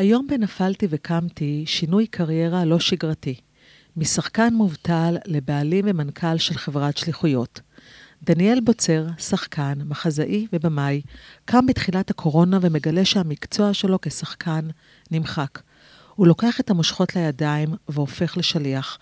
[0.00, 3.34] היום בנפלתי וקמתי שינוי קריירה לא שגרתי.
[3.96, 7.60] משחקן מובטל לבעלים ומנכ"ל של חברת שליחויות.
[8.22, 11.00] דניאל בוצר, שחקן, מחזאי ובמאי,
[11.44, 14.68] קם בתחילת הקורונה ומגלה שהמקצוע שלו כשחקן
[15.10, 15.58] נמחק.
[16.14, 18.98] הוא לוקח את המושכות לידיים והופך לשליח.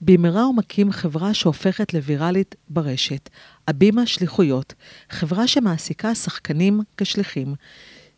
[0.00, 3.28] במהרה הוא מקים חברה שהופכת לוויראלית ברשת,
[3.68, 4.74] הבימה שליחויות,
[5.10, 7.54] חברה שמעסיקה שחקנים כשליחים.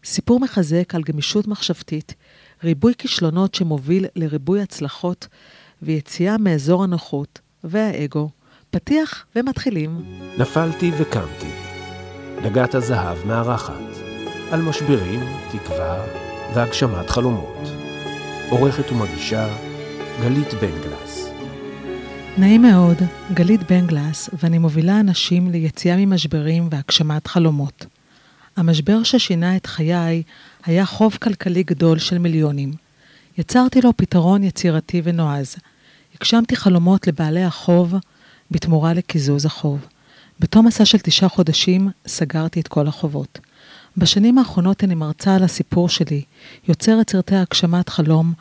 [0.04, 2.14] סיפור מחזק על גמישות מחשבתית,
[2.64, 5.28] ריבוי כישלונות שמוביל לריבוי הצלחות
[5.82, 8.30] ויציאה מאזור הנוחות והאגו.
[8.70, 10.02] פתיח ומתחילים.
[10.38, 11.50] נפלתי וקמתי.
[12.42, 13.74] דגת הזהב מארחת.
[14.50, 15.20] על משברים,
[15.52, 16.04] תקווה
[16.54, 17.58] והגשמת חלומות.
[18.50, 19.48] עורכת ומגישה
[20.20, 21.30] גלית בן גלס.
[22.38, 22.96] נעים מאוד,
[23.34, 27.86] גלית בן גלס, ואני מובילה אנשים ליציאה ממשברים והגשמת חלומות.
[28.56, 30.22] המשבר ששינה את חיי
[30.64, 32.72] היה חוב כלכלי גדול של מיליונים.
[33.38, 35.56] יצרתי לו פתרון יצירתי ונועז.
[36.14, 37.94] הגשמתי חלומות לבעלי החוב
[38.50, 39.86] בתמורה לקיזוז החוב.
[40.40, 43.38] בתום מסע של תשעה חודשים סגרתי את כל החובות.
[43.96, 46.22] בשנים האחרונות אני מרצה על הסיפור שלי,
[46.68, 48.32] יוצרת סרטי הגשמת חלום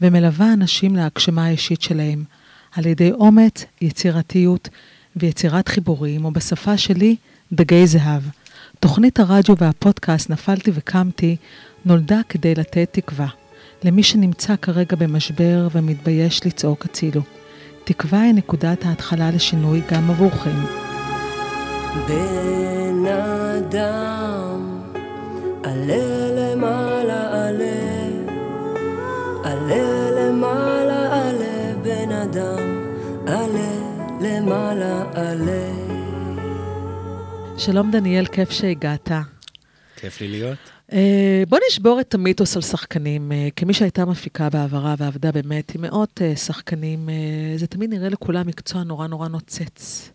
[0.00, 2.24] ומלווה אנשים להגשמה האישית שלהם,
[2.76, 4.68] על ידי אומץ, יצירתיות
[5.16, 7.16] ויצירת חיבורים, או בשפה שלי,
[7.52, 8.22] דגי זהב.
[8.80, 11.36] תוכנית הרדיו והפודקאסט נפלתי וקמתי
[11.84, 13.26] נולדה כדי לתת תקווה
[13.84, 17.20] למי שנמצא כרגע במשבר ומתבייש לצעוק הצילו.
[17.84, 20.56] תקווה היא נקודת ההתחלה לשינוי גם עבורכם.
[22.08, 24.80] בן אדם,
[25.64, 28.08] עלה למעלה עלה,
[29.44, 32.86] עלה למעלה עלה, בן אדם,
[33.26, 33.70] עלה
[34.20, 35.72] למעלה עלה.
[37.58, 39.10] שלום דניאל, כיף שהגעת.
[39.96, 40.77] כיף לי להיות.
[40.90, 40.94] Uh,
[41.48, 43.32] בוא נשבור את המיתוס על שחקנים.
[43.32, 47.08] Uh, כמי שהייתה מפיקה בעברה ועבדה באמת עם מאות uh, שחקנים,
[47.56, 50.10] זה תמיד נראה לכולם מקצוע נורא נורא נוצץ.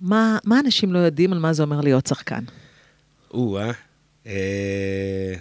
[0.00, 2.44] מה, מה אנשים לא יודעים על מה זה אומר להיות שחקן?
[3.34, 3.72] או-אה.
[4.26, 5.34] אה,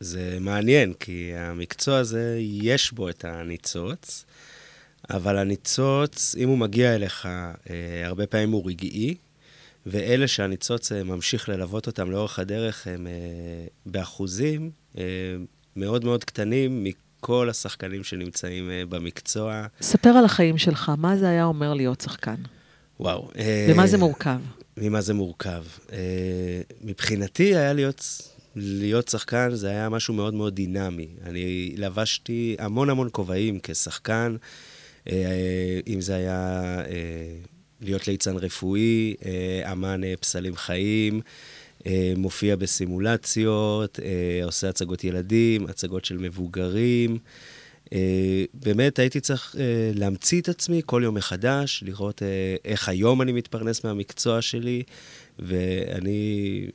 [0.00, 4.24] זה מעניין, כי המקצוע הזה, יש בו את הניצוץ,
[5.10, 9.14] אבל הניצוץ, אם הוא מגיע אליך, אה, הרבה פעמים הוא רגעי,
[9.86, 13.12] ואלה שהניצוץ אה, ממשיך ללוות אותם לאורך הדרך, הם אה,
[13.86, 15.04] באחוזים אה,
[15.76, 19.66] מאוד מאוד קטנים מכל השחקנים שנמצאים במקצוע.
[19.82, 22.34] ספר על החיים שלך, מה זה היה אומר להיות שחקן?
[23.00, 23.30] וואו.
[23.70, 24.38] ומה זה מורכב?
[24.76, 25.64] ממה זה מורכב.
[26.80, 28.04] מבחינתי היה להיות,
[28.56, 31.08] להיות שחקן, זה היה משהו מאוד מאוד דינמי.
[31.26, 34.36] אני לבשתי המון המון כובעים כשחקן,
[35.86, 36.78] אם זה היה
[37.80, 39.24] להיות ליצן רפואי, uh,
[39.72, 41.20] אמן uh, פסלים חיים,
[41.78, 41.84] uh,
[42.16, 43.98] מופיע בסימולציות,
[44.44, 47.18] עושה הצגות ילדים, הצגות של מבוגרים.
[48.54, 49.56] באמת הייתי צריך
[49.94, 52.22] להמציא את עצמי כל יום מחדש, לראות
[52.64, 54.82] איך היום אני מתפרנס מהמקצוע שלי,
[55.38, 56.66] ואני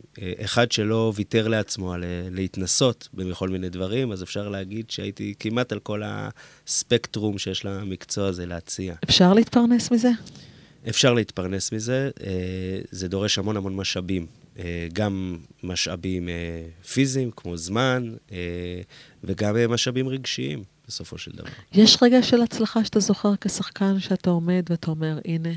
[0.45, 5.79] אחד שלא ויתר לעצמו על להתנסות בכל מיני דברים, אז אפשר להגיד שהייתי כמעט על
[5.79, 8.95] כל הספקטרום שיש למקצוע הזה להציע.
[9.03, 10.09] אפשר להתפרנס מזה?
[10.90, 12.22] אפשר להתפרנס מזה, uh,
[12.91, 14.28] זה דורש המון המון משאבים.
[14.56, 14.59] Uh,
[14.94, 18.16] גם משאבים uh, פיזיים, כמו זמן,
[19.23, 20.63] וגם משאבים רגשיים.
[20.88, 21.50] בסופו של דבר.
[21.73, 25.50] יש רגע של הצלחה שאתה זוכר כשחקן, שאתה עומד ואתה אומר, הנה,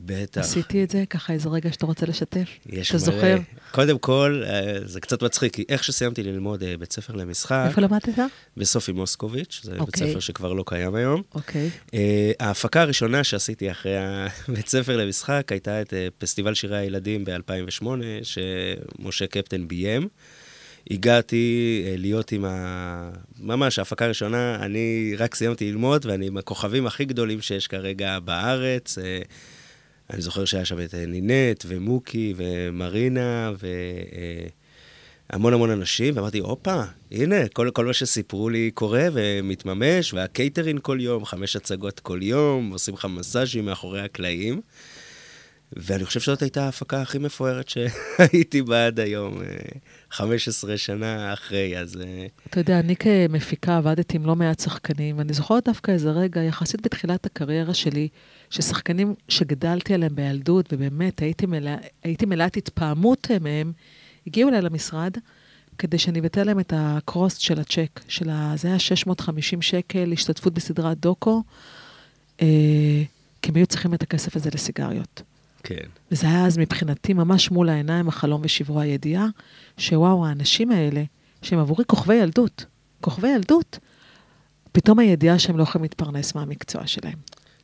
[0.00, 0.40] בטח.
[0.40, 2.48] עשיתי את זה, ככה איזה רגע שאתה רוצה לשתף?
[2.66, 3.04] יש אתה מלא.
[3.04, 3.38] זוכר?
[3.70, 7.80] קודם כל, אה, זה קצת מצחיק, כי איך שסיימתי ללמוד אה, בית ספר למשחק, איפה
[7.80, 8.08] למדת?
[8.56, 10.10] בסופי מוסקוביץ', זה בית אוקיי.
[10.10, 11.22] ספר שכבר לא קיים היום.
[11.34, 11.70] אוקיי.
[11.94, 13.94] אה, ההפקה הראשונה שעשיתי אחרי
[14.48, 17.86] הבית ספר למשחק הייתה את פסטיבל שירי הילדים ב-2008,
[18.22, 20.08] שמשה קפטן ביים.
[20.90, 23.10] הגעתי להיות עם ה...
[23.40, 28.98] ממש, ההפקה הראשונה, אני רק סיימתי ללמוד, ואני עם הכוכבים הכי גדולים שיש כרגע בארץ.
[30.10, 33.52] אה, אני זוכר שהיה שם את אה, נינט, ומוקי, ומרינה,
[35.32, 36.82] והמון המון אנשים, ואמרתי, הופה,
[37.12, 42.70] הנה, כל, כל מה שסיפרו לי קורה ומתממש, והקייטרין כל יום, חמש הצגות כל יום,
[42.70, 44.60] עושים לך מסאז'ים מאחורי הקלעים.
[45.72, 49.46] ואני חושב שזאת הייתה ההפקה הכי מפוארת שהייתי בה עד היום, אה,
[50.10, 51.96] 15 שנה אחרי, אז...
[51.96, 56.42] אה, אתה יודע, אני כמפיקה עבדתי עם לא מעט שחקנים, ואני זוכרת דווקא איזה רגע,
[56.42, 58.08] יחסית בתחילת הקריירה שלי,
[58.50, 61.70] ששחקנים שגדלתי עליהם בילדות, ובאמת הייתי, מלא,
[62.02, 63.72] הייתי מלאת התפעמות מהם,
[64.26, 65.12] הגיעו אליי למשרד,
[65.78, 68.52] כדי שאני אבטל להם את הקרוסט של הצ'ק, של ה...
[68.56, 71.42] זה היה 650 שקל, השתתפות בסדרת דוקו,
[72.42, 72.46] אה,
[73.42, 75.22] כי הם היו צריכים את הכסף הזה לסיגריות.
[75.62, 75.88] כן.
[76.10, 79.26] וזה היה אז מבחינתי ממש מול העיניים, החלום ושברו הידיעה,
[79.76, 81.02] שוואו, האנשים האלה,
[81.42, 82.64] שהם עבורי כוכבי ילדות,
[83.00, 83.78] כוכבי ילדות,
[84.72, 87.18] פתאום הידיעה שהם לא יכולים להתפרנס מהמקצוע שלהם.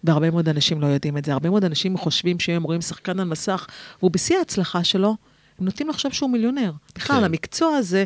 [0.05, 1.33] והרבה מאוד אנשים לא יודעים את זה.
[1.33, 3.67] הרבה מאוד אנשים חושבים שאם הם רואים שחקן על מסך,
[3.99, 5.17] והוא בשיא ההצלחה שלו,
[5.59, 6.73] הם נוטים לחשוב שהוא מיליונר.
[6.95, 7.25] בכלל, כן.
[7.25, 8.05] המקצוע הזה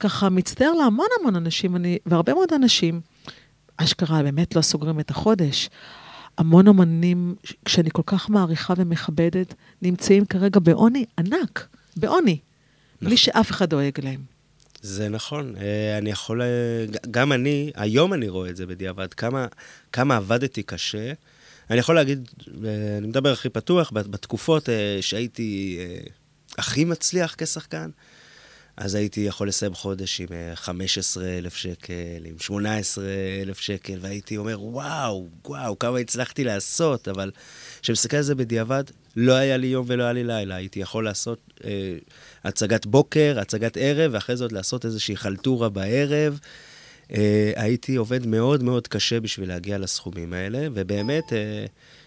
[0.00, 3.00] ככה מצטער להמון המון אנשים, אני, והרבה מאוד אנשים,
[3.76, 5.68] אשכרה, באמת לא סוגרים את החודש.
[6.38, 11.66] המון אמנים, ש- שאני כל כך מעריכה ומכבדת, נמצאים כרגע בעוני ענק,
[11.96, 12.38] בעוני,
[13.02, 14.20] בלי שאף אחד דואג להם.
[14.82, 15.54] זה נכון.
[15.56, 16.42] אה, אני יכול...
[16.42, 16.46] אה,
[17.10, 19.46] גם אני, היום אני רואה את זה בדיעבד, כמה,
[19.92, 21.12] כמה עבדתי קשה.
[21.70, 22.28] אני יכול להגיד,
[22.64, 24.68] אה, אני מדבר הכי פתוח, בת- בתקופות
[25.00, 25.78] שהייתי
[26.58, 27.90] הכי מצליח כשחקן,
[28.76, 31.92] אז הייתי יכול לסיים חודש עם אה, 15,000 שקל,
[32.24, 37.30] עם 18,000 שקל, והייתי אומר, וואו, וואו, כמה הצלחתי לעשות, אבל
[37.82, 38.84] כשמסתכל על זה בדיעבד,
[39.16, 40.54] לא היה לי יום ולא היה לי לילה.
[40.54, 41.70] הייתי יכול לעשות אה,
[42.44, 46.38] הצגת בוקר, הצגת ערב, ואחרי עוד לעשות איזושהי חלטורה בערב.
[47.12, 51.32] אה, הייתי עובד מאוד מאוד קשה בשביל להגיע לסכומים האלה, ובאמת,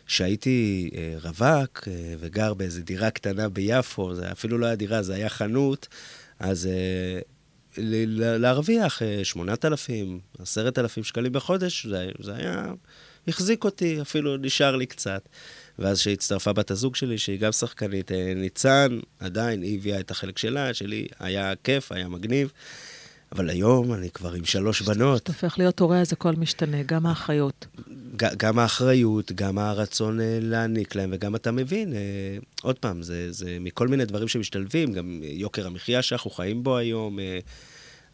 [0.09, 5.13] כשהייתי אה, רווק אה, וגר באיזו דירה קטנה ביפו, זה אפילו לא היה דירה, זה
[5.15, 5.87] היה חנות,
[6.39, 7.19] אז אה,
[7.77, 12.73] ל- ל- להרוויח אה, 8,000, 10,000 שקלים בחודש, זה, זה היה,
[13.27, 15.29] החזיק אותי, אפילו נשאר לי קצת.
[15.79, 20.37] ואז כשהצטרפה בת הזוג שלי, שהיא גם שחקנית, אה, ניצן, עדיין, היא הביאה את החלק
[20.37, 22.51] שלה, שלי היה כיף, היה מגניב.
[23.31, 25.21] אבל היום אני כבר עם שלוש בנות.
[25.21, 27.65] כשאתה הופך להיות הורה, אז הכל משתנה, גם האחריות.
[28.37, 31.99] גם האחריות, גם הרצון אה, להעניק להם, וגם אתה מבין, אה,
[32.61, 37.19] עוד פעם, זה, זה מכל מיני דברים שמשתלבים, גם יוקר המחיה שאנחנו חיים בו היום.
[37.19, 37.39] אה,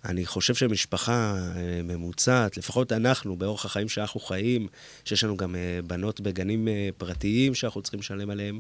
[0.06, 1.36] אני חושב שמשפחה
[1.84, 4.68] ממוצעת, לפחות אנחנו, באורח החיים שאנחנו חיים,
[5.06, 5.56] שיש לנו גם
[5.88, 6.68] בנות בגנים
[6.98, 8.60] פרטיים שאנחנו צריכים לשלם עליהם,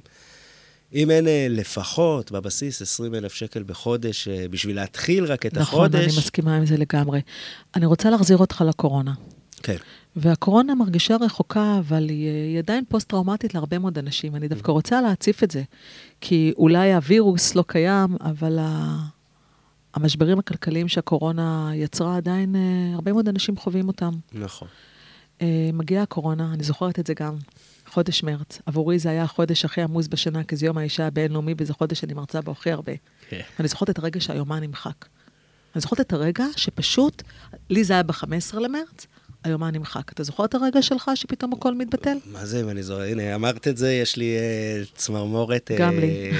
[0.94, 5.80] אם אין אה, לפחות בבסיס 20 אלף שקל בחודש אה, בשביל להתחיל רק את נכון,
[5.80, 6.06] החודש...
[6.06, 7.22] אני מסכימה עם זה לגמרי.
[7.76, 9.14] אני רוצה להחזיר אותך לקורונה.
[9.64, 9.78] כן.
[10.16, 14.36] והקורונה מרגישה רחוקה, אבל היא, היא עדיין פוסט-טראומטית להרבה מאוד אנשים.
[14.36, 15.64] אני דווקא רוצה להציף את זה.
[16.22, 18.98] כי אולי הווירוס לא קיים, אבל ה...
[19.96, 24.12] המשברים הכלכליים שהקורונה יצרה, עדיין אה, הרבה מאוד אנשים חווים אותם.
[24.34, 24.68] נכון.
[25.42, 27.36] אה, מגיעה הקורונה, אני זוכרת את זה גם,
[27.96, 28.60] חודש מרץ.
[28.66, 32.14] עבורי זה היה החודש הכי עמוס בשנה, כי זה יום האישה הבינלאומי, וזה חודש שאני
[32.14, 32.94] מרצה בו הכי הרבה.
[33.30, 33.42] כן.
[33.60, 35.06] ואני זוכרת את הרגע שהיומן נמחק.
[35.76, 37.24] אני זוכרת את הרגע שפשוט,
[37.70, 39.08] לי זה היה ב-15 למרץ,
[39.44, 40.12] היומן נמחק.
[40.12, 42.18] אתה זוכר את הרגע שלך שפתאום הכל מתבטל?
[42.26, 45.72] מה זה, אם אני זוכר, הנה, אמרת את זה, יש לי אה, צמרמורת.
[45.72, 46.32] אה, גם לי.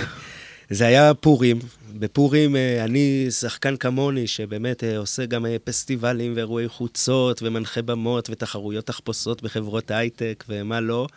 [0.70, 1.60] זה היה פורים.
[2.00, 8.30] בפורים אה, אני שחקן כמוני, שבאמת אה, עושה גם אה, פסטיבלים ואירועי חוצות, ומנחה במות
[8.30, 11.08] ותחרויות תחפושות בחברות הייטק ומה לא.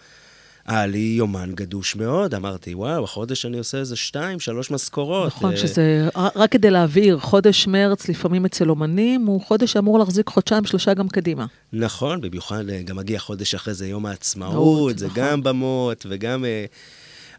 [0.68, 5.26] היה לי יומן גדוש מאוד, אמרתי, וואו, החודש אני עושה איזה שתיים, שלוש משכורות.
[5.26, 10.28] נכון, אה, שזה, רק כדי להבהיר, חודש מרץ לפעמים אצל אומנים, הוא חודש שאמור להחזיק
[10.28, 11.46] חודשיים, שלושה גם קדימה.
[11.72, 15.22] נכון, במיוחד אה, גם מגיע חודש אחרי זה יום העצמאות, זה נכון.
[15.22, 16.44] גם במות וגם...
[16.44, 16.64] אה,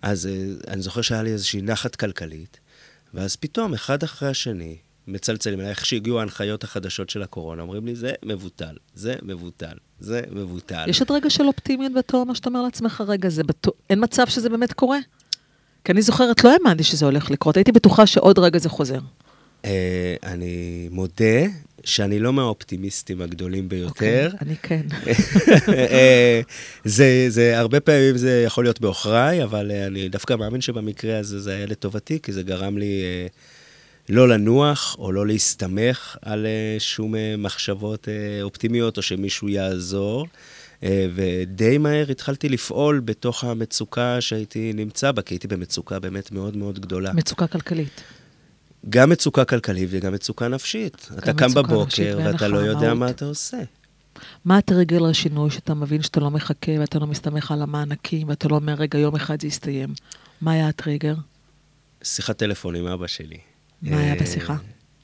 [0.01, 0.29] אז
[0.67, 2.59] אני זוכר שהיה לי איזושהי נחת כלכלית,
[3.13, 4.75] ואז פתאום, אחד אחרי השני,
[5.09, 10.21] מצלצלים אליי, איך שהגיעו ההנחיות החדשות של הקורונה, אומרים לי, זה מבוטל, זה מבוטל, זה
[10.31, 10.85] מבוטל.
[10.87, 14.27] יש עוד רגע של אופטימיות בתור מה שאתה אומר לעצמך, רגע, זה בטוח, אין מצב
[14.27, 14.99] שזה באמת קורה?
[15.83, 18.99] כי אני זוכרת, לא האמנתי שזה הולך לקרות, הייתי בטוחה שעוד רגע זה חוזר.
[19.65, 21.45] אה, אני מודה
[21.83, 23.89] שאני לא מהאופטימיסטים הגדולים ביותר.
[23.89, 24.81] אוקיי, אני כן.
[25.91, 26.41] אה,
[26.83, 31.39] זה, זה, הרבה פעמים זה יכול להיות בעוכריי, אבל אה, אני דווקא מאמין שבמקרה הזה
[31.39, 33.01] זה היה לטובתי, כי זה גרם לי
[34.09, 40.27] לא לנוח או לא להסתמך על אה, שום אה, מחשבות אה, אופטימיות או שמישהו יעזור.
[41.15, 46.79] ודי מהר התחלתי לפעול בתוך המצוקה שהייתי נמצא בה, כי הייתי במצוקה באמת מאוד מאוד
[46.79, 47.13] גדולה.
[47.13, 48.01] מצוקה כלכלית.
[48.89, 51.09] גם מצוקה כלכלית וגם מצוקה נפשית.
[51.17, 52.93] אתה קם בבוקר ואתה לא יודע.
[52.93, 53.57] מה אתה עושה.
[54.45, 58.55] מה הטריגר לשינוי שאתה מבין שאתה לא מחכה ואתה לא מסתמך על המענקים ואתה לא
[58.55, 59.93] אומר, רגע, יום אחד זה יסתיים?
[60.41, 61.15] מה היה הטריגר?
[62.03, 63.37] שיחת טלפון עם אבא שלי.
[63.81, 64.55] מה היה אה, בשיחה?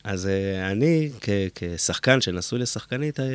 [0.03, 1.09] אז אה, אני,
[1.55, 3.25] כשחקן שנשוי לשחקנית, אה,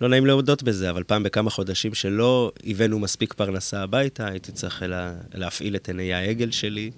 [0.00, 4.82] לא נעים להודות בזה, אבל פעם בכמה חודשים שלא הבאנו מספיק פרנסה הביתה, הייתי צריך
[4.82, 6.90] לה, להפעיל את עיני העגל שלי,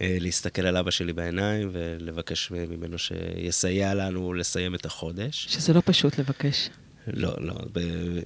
[0.00, 5.46] להסתכל על אבא שלי בעיניים ולבקש ממנו שיסייע לנו לסיים את החודש.
[5.48, 6.70] שזה לא פשוט לבקש.
[7.14, 7.54] לא, לא,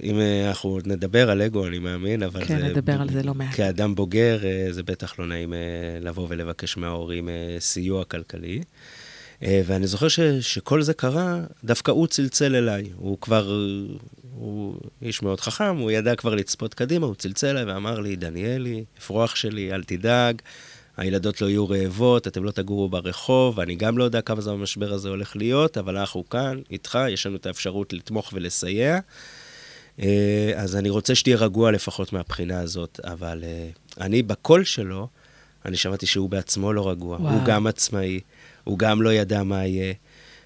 [0.03, 2.67] אם אה, אנחנו נדבר על אגו, אני מאמין, אבל כן, זה...
[2.67, 3.55] נדבר על זה לא מעט.
[3.55, 5.59] כאדם בוגר, אה, זה בטח לא נעים אה,
[6.01, 8.61] לבוא ולבקש מההורים סיוע כלכלי.
[9.65, 12.89] ואני זוכר ש, שכל זה קרה, דווקא הוא צלצל אליי.
[12.95, 13.67] הוא כבר,
[14.35, 18.83] הוא איש מאוד חכם, הוא ידע כבר לצפות קדימה, הוא צלצל אליי ואמר לי, דניאלי,
[18.97, 20.41] אפרוח שלי, אל תדאג,
[20.97, 24.93] הילדות לא יהיו רעבות, אתם לא תגורו ברחוב, אני גם לא יודע כמה זמן המשבר
[24.93, 28.99] הזה הולך להיות, אבל אנחנו כאן, איתך, יש לנו את האפשרות לתמוך ולסייע.
[29.99, 33.69] אה, אז אני רוצה שתהיה רגוע לפחות מהבחינה הזאת, אבל אה,
[34.01, 35.07] אני בקול שלו,
[35.65, 37.17] אני שמעתי שהוא בעצמו לא רגוע.
[37.17, 37.33] וואו.
[37.33, 38.19] הוא גם עצמאי,
[38.63, 39.93] הוא גם לא ידע מה יהיה.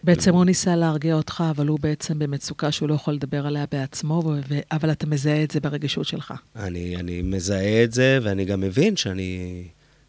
[0.04, 4.24] בעצם הוא ניסה להרגיע אותך, אבל הוא בעצם במצוקה שהוא לא יכול לדבר עליה בעצמו,
[4.50, 6.34] ו- אבל אתה מזהה את זה ברגישות שלך.
[6.56, 9.64] אני, אני מזהה את זה, ואני גם מבין שאני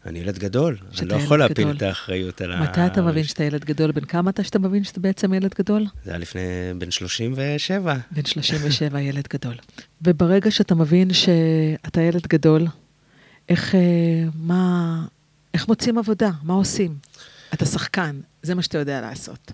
[0.05, 0.77] אני ילד גדול.
[0.99, 2.61] אני לא יכול להפיל את האחריות על ה...
[2.61, 3.91] מתי אתה מבין שאתה ילד גדול?
[3.91, 5.85] בן כמה אתה שאתה מבין שאתה בעצם ילד גדול?
[6.05, 6.41] זה היה לפני...
[6.77, 7.97] בן 37.
[8.11, 9.55] בן 37, ילד גדול.
[10.01, 12.67] וברגע שאתה מבין שאתה ילד גדול,
[13.49, 13.79] איך, אה,
[14.35, 15.05] מה,
[15.53, 16.29] איך מוצאים עבודה?
[16.43, 16.95] מה עושים?
[17.53, 19.51] אתה שחקן, זה מה שאתה יודע לעשות.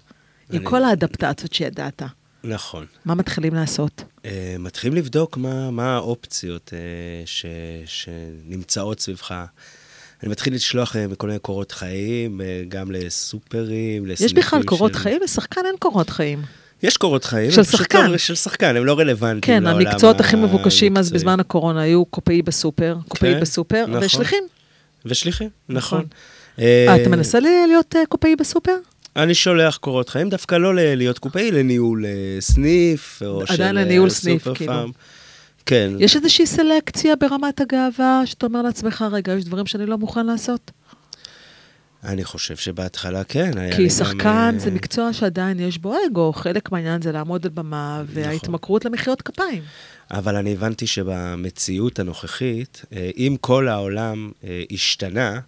[0.50, 0.58] אני...
[0.58, 2.02] עם כל האדפטציות שידעת.
[2.44, 2.86] נכון.
[3.06, 4.04] מה מתחילים לעשות?
[4.18, 4.28] Uh,
[4.60, 7.46] מתחילים לבדוק מה, מה האופציות uh, ש,
[7.86, 9.46] שנמצאות סביבך.
[10.24, 14.94] אני מתחיל לשלוח uh, מכל מיני קורות חיים, uh, גם לסופרים, לסניפים יש בכלל קורות
[14.94, 15.00] של...
[15.00, 15.22] חיים?
[15.24, 16.42] לשחקן אין קורות חיים.
[16.84, 17.52] יש קורות חיים.
[17.52, 18.12] של שחקן.
[18.12, 22.42] לא, של שחקן, הם לא רלוונטיים כן, המקצועות הכי מבוקשים אז בזמן הקורונה היו קופאי
[22.42, 24.04] בסופר, קופאי כן, בסופר, נכון.
[24.04, 24.44] ושליחים.
[25.06, 26.00] ושליחים, נכון.
[26.00, 26.10] נכון.
[26.60, 28.76] אה, אתה מנסה להיות קופאי בסופר?
[29.16, 34.10] אני שולח קורות חיים, דווקא לא להיות קופאי, לניהול אה, סניף, או של עדיין לניהול
[34.10, 34.74] סניף, כאילו.
[35.66, 35.92] כן.
[36.00, 40.72] יש איזושהי סלקציה ברמת הגאווה, שאתה אומר לעצמך, רגע, יש דברים שאני לא מוכן לעשות?
[42.04, 43.52] אני חושב שבהתחלה כן.
[43.76, 44.60] כי שחקן גם...
[44.60, 48.24] זה מקצוע שעדיין יש בו אגו, חלק מהעניין זה לעמוד על במה, נכון.
[48.24, 49.64] וההתמכרות למחיאות כפיים.
[50.12, 54.32] אבל אני הבנתי שבמציאות הנוכחית, אה, אם כל העולם
[54.72, 55.40] השתנה,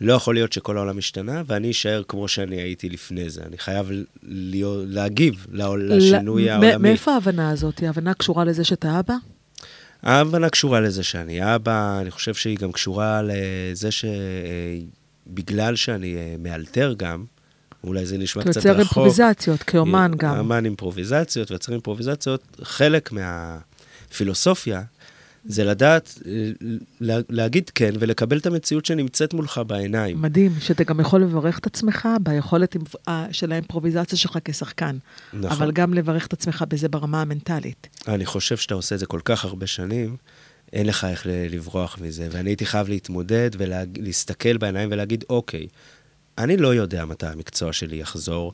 [0.00, 3.42] לא יכול להיות שכל העולם השתנה, ואני אשאר כמו שאני הייתי לפני זה.
[3.46, 3.90] אני חייב
[4.22, 5.46] להיות, להגיב
[5.78, 6.76] לשינוי העולמי.
[6.76, 7.82] מאיפה ההבנה הזאת?
[7.82, 9.14] ההבנה קשורה לזה שאתה אבא?
[10.02, 16.94] ההבנה קשורה לזה שאני אבא, אני חושב שהיא גם קשורה לזה שבגלל שאני אה, מאלתר
[16.96, 17.24] גם,
[17.84, 18.66] אולי זה נשמע קצת רחוק.
[18.66, 20.36] יוצר אימפרוביזציות, כאומן גם.
[20.38, 24.82] אמן אימפרוביזציות, ויוצר אימפרוביזציות, חלק מהפילוסופיה
[25.44, 26.50] זה לדעת, אה,
[27.28, 30.22] להגיד כן ולקבל את המציאות שנמצאת מולך בעיניים.
[30.22, 32.76] מדהים, שאתה גם יכול לברך את עצמך ביכולת
[33.08, 34.96] אה, של האימפרוביזציה שלך כשחקן.
[35.32, 35.50] נכון.
[35.50, 37.88] אבל גם לברך את עצמך בזה ברמה המנטלית.
[38.08, 40.16] אני חושב שאתה עושה את זה כל כך הרבה שנים,
[40.72, 42.28] אין לך איך לברוח מזה.
[42.30, 45.66] ואני הייתי חייב להתמודד ולהסתכל בעיניים ולהגיד, אוקיי,
[46.38, 48.52] אני לא יודע מתי המקצוע שלי יחזור.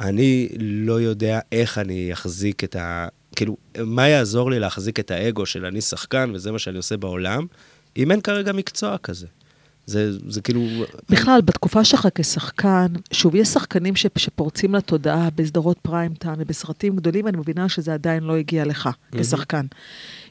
[0.00, 3.08] אני לא יודע איך אני אחזיק את ה...
[3.38, 7.46] כאילו, מה יעזור לי להחזיק את האגו של אני שחקן וזה מה שאני עושה בעולם,
[7.96, 9.26] אם אין כרגע מקצוע כזה?
[9.86, 10.60] זה, זה כאילו...
[11.10, 17.28] בכלל, בתקופה שלך כשחקן, שוב, יש שחקנים ש, שפורצים לתודעה בסדרות פריים טיים ובסרטים גדולים,
[17.28, 19.18] אני מבינה שזה עדיין לא הגיע לך mm-hmm.
[19.18, 19.66] כשחקן.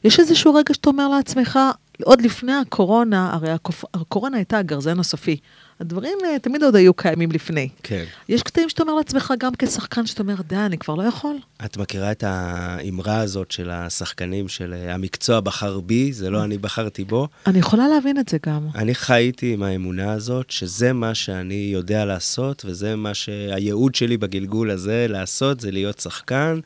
[0.04, 1.58] יש איזשהו רגע שאתה אומר לעצמך,
[2.02, 3.84] עוד לפני הקורונה, הרי הקופ...
[3.94, 5.36] הקורונה הייתה הגרזן הסופי.
[5.80, 7.68] הדברים uh, תמיד עוד היו קיימים לפני.
[7.82, 8.04] כן.
[8.28, 11.36] יש קטעים שאתה אומר לעצמך, גם כשחקן, שאתה אומר, די, אני כבר לא יכול.
[11.64, 16.58] את מכירה את האמרה הזאת של השחקנים, של uh, המקצוע בחר בי, זה לא אני
[16.58, 17.28] בחרתי בו?
[17.46, 18.66] אני יכולה להבין את זה גם.
[18.74, 24.70] אני חייתי עם האמונה הזאת, שזה מה שאני יודע לעשות, וזה מה שהייעוד שלי בגלגול
[24.70, 26.60] הזה לעשות, זה להיות שחקן.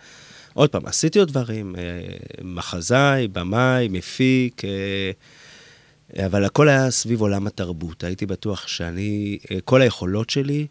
[0.55, 1.83] עוד פעם, עשיתי עוד דברים, אה,
[2.45, 5.11] מחזאי, במאי, מפיק, אה,
[6.19, 8.05] אבל הכל היה סביב עולם התרבות.
[8.05, 10.67] הייתי בטוח שאני, אה, כל היכולות שלי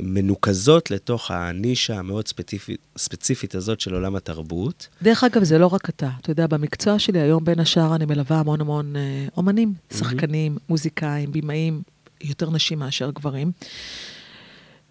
[0.00, 4.88] מנוקזות לתוך הנישה המאוד ספציפית, ספציפית הזאת של עולם התרבות.
[5.02, 6.08] דרך אגב, זה לא רק אתה.
[6.20, 8.94] אתה יודע, במקצוע שלי היום, בין השאר, אני מלווה המון המון
[9.36, 11.82] אומנים, שחקנים, מוזיקאים, בימאים,
[12.20, 13.52] יותר נשים מאשר גברים.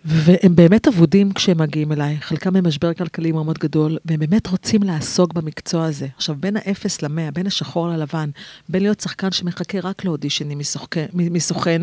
[0.07, 5.33] והם באמת אבודים כשהם מגיעים אליי, חלקם במשבר כלכלי מאוד גדול, והם באמת רוצים לעסוק
[5.33, 6.07] במקצוע הזה.
[6.15, 8.29] עכשיו, בין האפס למאה, בין השחור ללבן,
[8.69, 10.59] בין להיות שחקן שמחכה רק לאודישנים
[11.13, 11.81] מסוכן,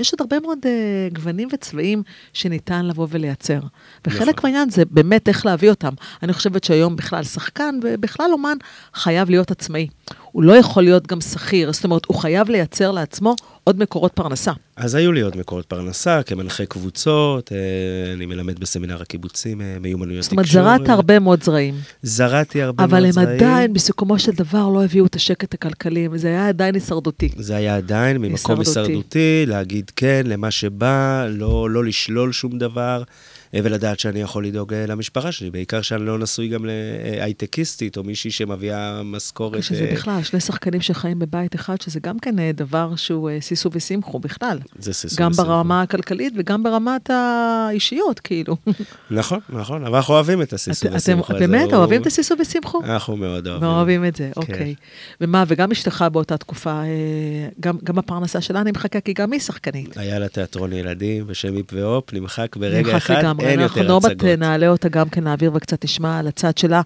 [0.00, 2.02] יש עוד הרבה מאוד uh, גוונים וצבעים
[2.32, 3.60] שניתן לבוא ולייצר.
[4.06, 4.50] וחלק נכון.
[4.50, 5.92] מהעניין זה באמת איך להביא אותם.
[6.22, 8.56] אני חושבת שהיום בכלל שחקן, ובכלל אומן,
[8.94, 9.86] חייב להיות עצמאי.
[10.32, 14.52] הוא לא יכול להיות גם שכיר, זאת אומרת, הוא חייב לייצר לעצמו עוד מקורות פרנסה.
[14.76, 20.24] אז היו לי עוד מקורות פרנסה, כמנחה קבוצות, אה, אני מלמד בסמינר הקיבוצים אה, מיומנויות
[20.24, 20.46] תקשורת.
[20.46, 21.74] זאת אומרת, זרעת הרבה מאוד זרעים.
[22.02, 23.10] זרעתי הרבה מאוד זרעים.
[23.12, 27.28] אבל הם עדיין, בסיכומו של דבר, לא הביאו את השקט הכלכלי, וזה היה עדיין הישרדותי.
[27.36, 33.02] זה היה עדיין ממקום הישרדותי, להגיד כן למה שבא, לא, לא לשלול שום דבר.
[33.54, 38.04] אה, ולדעת שאני יכול לדאוג אה, למשפחה שלי, בעיקר שאני לא נשוי גם להייטקיסטית, או
[38.04, 39.62] מישהי שמביאה משכורת...
[39.62, 44.58] שזה בכלל, שני שחקנים שחיים בבית אחד, שזה גם כן דבר שהוא סיסו וסימחו בכלל.
[44.78, 45.48] זה סיסו גם וסימחו.
[45.48, 48.56] ברמה הכלכלית וגם ברמת האישיות, כאילו.
[49.10, 51.36] נכון, נכון, אבל אנחנו אוהבים את הסיסו וסימחו.
[51.36, 52.80] אתם באמת אוהבים את הסיסו וסימחו?
[52.84, 53.68] אנחנו מאוד אוהבים.
[53.68, 54.74] אוהבים את זה, אוקיי.
[55.20, 56.82] ומה, וגם אשתך באותה תקופה,
[57.60, 59.96] גם הפרנסה שלה נמחקה, כי גם היא שחקנית.
[59.96, 63.24] היה לה תיאטרון ילדים בשם היפ והופ, נמחק ברגע אחד.
[63.46, 64.22] אין יותר אנחנו עוד הצגות.
[64.24, 66.82] מעט נעלה אותה גם כן, נעביר וקצת נשמע על הצד שלה.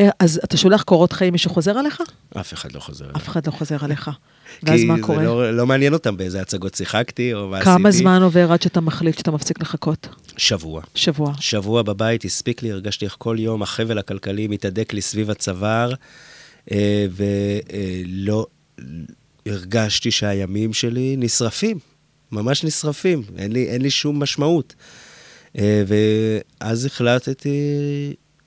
[0.00, 2.02] אה, אז אתה שולח קורות חיים, מישהו חוזר עליך?
[2.40, 3.16] אף אחד לא חוזר אליי.
[3.16, 4.10] אף אחד לא חוזר עליך.
[4.62, 5.18] ואז מה קורה?
[5.18, 7.70] כי זה לא, לא מעניין אותם באיזה הצגות שיחקתי או מה עשיתי.
[7.70, 10.08] כמה זמן עובר עד שאתה מחליט שאתה מפסיק לחכות?
[10.36, 10.82] שבוע.
[10.94, 11.32] שבוע.
[11.40, 15.94] שבוע בבית הספיק לי, הרגשתי איך כל יום החבל הכלכלי מתהדק לי סביב הצוואר,
[16.72, 18.46] אה, ולא
[19.46, 21.78] הרגשתי שהימים שלי נשרפים,
[22.32, 24.74] ממש נשרפים, אין לי, אין לי שום משמעות.
[25.58, 27.58] אה, ואז החלטתי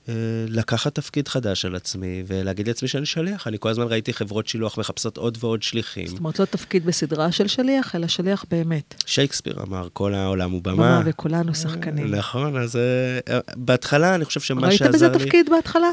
[0.10, 0.14] אה,
[0.48, 3.48] לקחת תפקיד חדש על עצמי ולהגיד לעצמי שאני שליח.
[3.48, 6.08] אני כל הזמן ראיתי חברות שילוח מחפשות עוד ועוד שליחים.
[6.08, 9.04] זאת אומרת, לא תפקיד בסדרה של שליח, אלא שליח באמת.
[9.06, 10.74] שייקספיר אמר, כל העולם הוא במה.
[10.74, 12.16] במה, וכולנו שחקנים.
[12.16, 14.92] נכון, אז אה, בהתחלה אני חושב שמה שעזר לי...
[14.92, 15.90] ראית בזה תפקיד בהתחלה?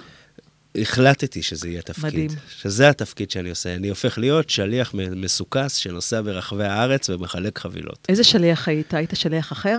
[0.75, 2.05] החלטתי שזה יהיה תפקיד.
[2.05, 2.31] מדהים.
[2.49, 3.75] שזה התפקיד שאני עושה.
[3.75, 8.07] אני הופך להיות שליח מסוכס שנוסע ברחבי הארץ ומחלק חבילות.
[8.09, 8.95] איזה שליח היית?
[8.95, 9.79] היית שליח אחר?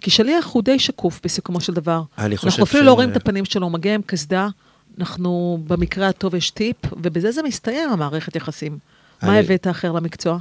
[0.00, 2.02] כי שליח הוא די שקוף בסיכומו של דבר.
[2.18, 2.86] אני חושב אנחנו אפילו ש...
[2.86, 4.48] לא רואים את הפנים שלו, הוא מגיע עם קסדה,
[4.98, 8.78] אנחנו במקרה הטוב יש טיפ, ובזה זה מסתיים המערכת יחסים.
[9.22, 9.30] אני...
[9.30, 10.38] מה הבאת אחר למקצוע?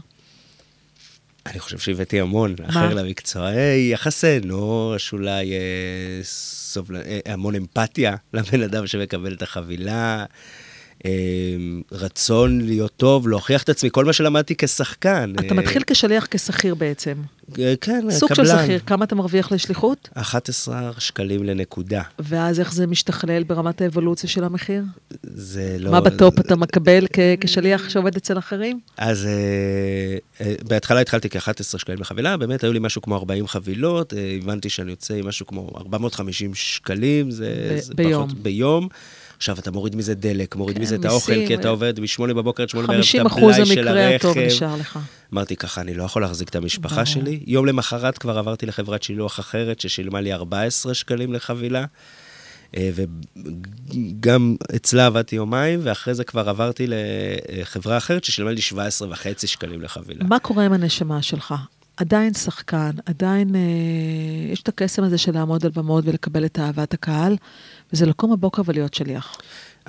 [1.46, 2.70] אני חושב שהבאתי המון מה?
[2.70, 3.52] אחר למקצוע.
[3.92, 5.60] יחסי אנוש, אולי אה,
[6.24, 6.96] סובל...
[6.96, 10.26] אה, המון אמפתיה לבן אדם שמקבל את החבילה.
[11.92, 15.34] רצון להיות טוב, להוכיח את עצמי, כל מה שלמדתי כשחקן.
[15.40, 17.14] אתה מתחיל כשליח כשכיר בעצם.
[17.82, 18.46] כן, סוג קבלן.
[18.48, 20.10] של שכיר, כמה אתה מרוויח לשליחות?
[20.14, 22.02] 11 שקלים לנקודה.
[22.20, 24.84] ואז איך זה משתכלל ברמת האבולוציה של המחיר?
[25.24, 25.92] זה לא...
[25.92, 27.06] מה בטופ אתה מקבל
[27.42, 28.80] כשליח שעובד אצל אחרים?
[28.98, 29.28] אז
[30.68, 35.14] בהתחלה התחלתי כ-11 שקלים לחבילה, באמת היו לי משהו כמו 40 חבילות, הבנתי שאני יוצא
[35.14, 38.26] עם משהו כמו 450 שקלים, זה, ב- זה ביום.
[38.28, 38.88] פחות ביום.
[39.38, 42.64] עכשיו, אתה מוריד מזה דלק, מוריד כן, מזה את האוכל, כי אתה עובד מ-8 בבוקר
[42.64, 44.48] עד 8 בערב, 50 את הבלאי של המקרה הטוב הרכב.
[44.48, 45.00] נשאר לך.
[45.34, 47.06] אמרתי ככה, אני לא יכול להחזיק את המשפחה ברור.
[47.06, 47.39] שלי.
[47.48, 51.86] יום למחרת כבר עברתי לחברת שילוח אחרת, ששילמה לי 14 שקלים לחבילה.
[52.78, 59.48] אה, וגם אצלה עבדתי יומיים, ואחרי זה כבר עברתי לחברה אחרת ששילמה לי 17 וחצי
[59.48, 60.24] שקלים לחבילה.
[60.24, 61.54] מה קורה עם הנשמה שלך?
[61.98, 63.62] עדיין שחקן, עדיין אה,
[64.52, 67.36] יש את הקסם הזה של לעמוד על במות ולקבל את אהבת הקהל,
[67.94, 69.38] וזה לקום בבוקר ולהיות שליח.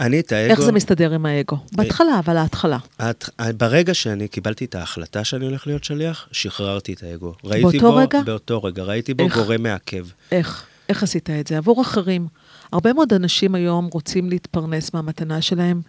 [0.01, 0.51] אני את האגו...
[0.51, 1.57] איך זה מסתדר עם האגו?
[1.73, 2.79] בהתחלה, אבל ההתחלה.
[3.01, 3.25] את,
[3.57, 7.35] ברגע שאני קיבלתי את ההחלטה שאני הולך להיות שליח, שחררתי את האגו.
[7.45, 8.23] ראיתי באותו בו, רגע?
[8.23, 8.83] באותו רגע.
[8.83, 9.39] ראיתי בו איך?
[9.39, 10.07] גורם מעכב.
[10.33, 10.67] איך?
[10.89, 11.57] איך עשית את זה?
[11.57, 12.27] עבור אחרים.
[12.73, 15.81] הרבה מאוד אנשים היום רוצים להתפרנס מהמתנה שלהם,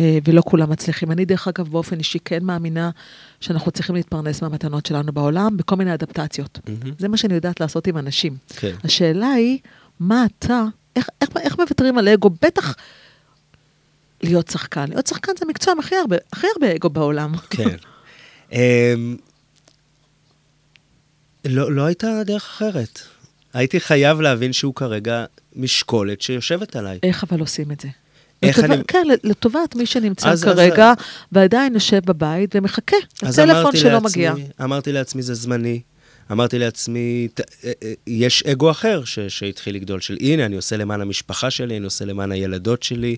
[0.00, 1.12] אה, ולא כולם מצליחים.
[1.12, 2.90] אני, דרך אגב, באופן אישי כן מאמינה
[3.40, 6.58] שאנחנו צריכים להתפרנס מהמתנות שלנו בעולם, בכל מיני אדפטציות.
[6.68, 6.94] מהמם.
[6.98, 8.36] זה מה שאני יודעת לעשות עם אנשים.
[8.48, 8.74] כן.
[8.84, 9.58] השאלה היא,
[10.00, 10.64] מה אתה,
[10.96, 12.30] איך, איך, איך מוותרים על אגו?
[12.30, 12.74] בטח
[14.24, 14.84] להיות שחקן.
[14.88, 17.32] להיות שחקן זה המקצוע עם הכי הרבה, הכי הרבה אגו בעולם.
[17.50, 17.76] כן.
[18.52, 19.16] אמ,
[21.44, 22.98] לא, לא הייתה דרך אחרת.
[23.54, 25.24] הייתי חייב להבין שהוא כרגע
[25.56, 26.98] משקולת שיושבת עליי.
[27.02, 27.88] איך אבל עושים את זה?
[28.42, 30.92] איך לטובת, אני- כן, לטובת מי שנמצא אז- כרגע,
[31.32, 34.34] ועדיין יושב בבית ומחכה אז לטלפון אמרתי שלא לעצמי- מגיע.
[34.62, 35.80] אמרתי לעצמי, זה זמני.
[36.32, 37.28] אמרתי לעצמי,
[37.64, 41.76] אה, אה, יש אגו אחר ש, שהתחיל לגדול, של הנה, אני עושה למען המשפחה שלי,
[41.76, 43.16] אני עושה למען הילדות שלי,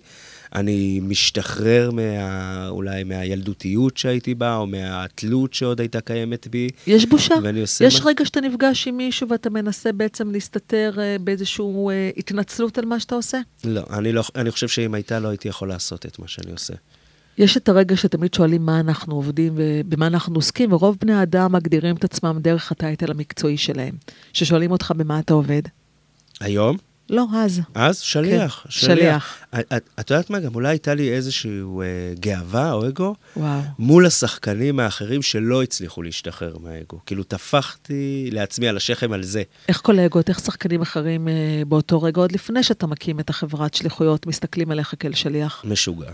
[0.55, 6.69] אני משתחרר מה, אולי מהילדותיות שהייתי בה, או מהתלות שעוד הייתה קיימת בי.
[6.87, 7.35] יש בושה?
[7.81, 12.79] יש מה- רגע שאתה נפגש עם מישהו ואתה מנסה בעצם להסתתר אה, באיזושהי אה, התנצלות
[12.79, 13.39] על מה שאתה עושה?
[13.65, 16.75] לא, אני, לא, אני חושב שאם הייתה, לא הייתי יכול לעשות את מה שאני עושה.
[17.39, 21.97] יש את הרגע שתמיד שואלים מה אנחנו עובדים ובמה אנחנו עוסקים, ורוב בני האדם מגדירים
[21.97, 23.95] את עצמם דרך הטייטל המקצועי שלהם.
[24.33, 25.63] ששואלים אותך במה אתה עובד?
[26.41, 26.77] היום?
[27.11, 27.61] לא, אז.
[27.75, 28.61] אז שליח.
[28.65, 29.37] כן, שליח.
[29.55, 33.61] את, את, את יודעת מה, גם אולי הייתה לי איזושהי אה, גאווה או אגו וואו.
[33.79, 37.01] מול השחקנים האחרים שלא הצליחו להשתחרר מהאגו.
[37.07, 39.43] כאילו, טפחתי לעצמי על השכם על זה.
[39.69, 44.27] איך קולגות, איך שחקנים אחרים אה, באותו רגע, עוד לפני שאתה מקים את החברת שליחויות,
[44.27, 45.65] מסתכלים עליך כאל שליח?
[45.65, 46.11] משוגע.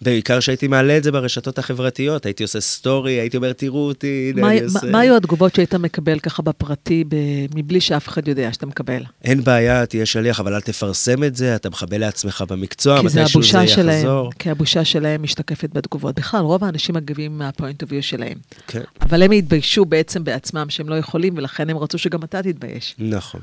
[0.00, 4.42] בעיקר שהייתי מעלה את זה ברשתות החברתיות, הייתי עושה סטורי, הייתי אומר, תראו אותי, הנה
[4.42, 4.90] מה, אני עושה...
[4.90, 7.16] מה היו התגובות שהיית מקבל ככה בפרטי, ב,
[7.54, 9.02] מבלי שאף אחד יודע שאתה מקבל?
[9.24, 13.22] אין בעיה, תהיה שליח, אבל אל תפרסם את זה, אתה מחבל לעצמך במקצוע, מתישהו זה
[13.22, 14.30] הבושה שלהם, יחזור.
[14.38, 16.14] כי הבושה שלהם משתקפת בתגובות.
[16.14, 18.38] בכלל, רוב האנשים מגיבים מהפוינט אוף שלהם.
[18.66, 22.94] כן, אבל הם התביישו בעצם בעצמם שהם לא יכולים, ולכן הם רצו שגם אתה תתבייש.
[22.98, 23.40] נכון.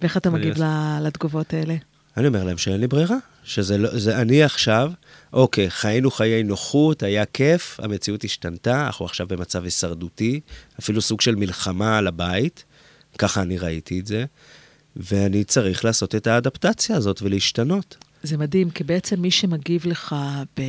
[0.00, 0.54] ואיך אתה מגיב
[1.02, 1.74] לתגובות האלה?
[2.16, 4.92] אני אומר להם שאין לי ברירה, שזה לא, זה אני עכשיו,
[5.32, 10.40] אוקיי, חיינו חיי נוחות, היה כיף, המציאות השתנתה, אנחנו עכשיו במצב הישרדותי,
[10.80, 12.64] אפילו סוג של מלחמה על הבית,
[13.18, 14.24] ככה אני ראיתי את זה,
[14.96, 17.96] ואני צריך לעשות את האדפטציה הזאת ולהשתנות.
[18.22, 20.16] זה מדהים, כי בעצם מי שמגיב לך
[20.58, 20.62] ב...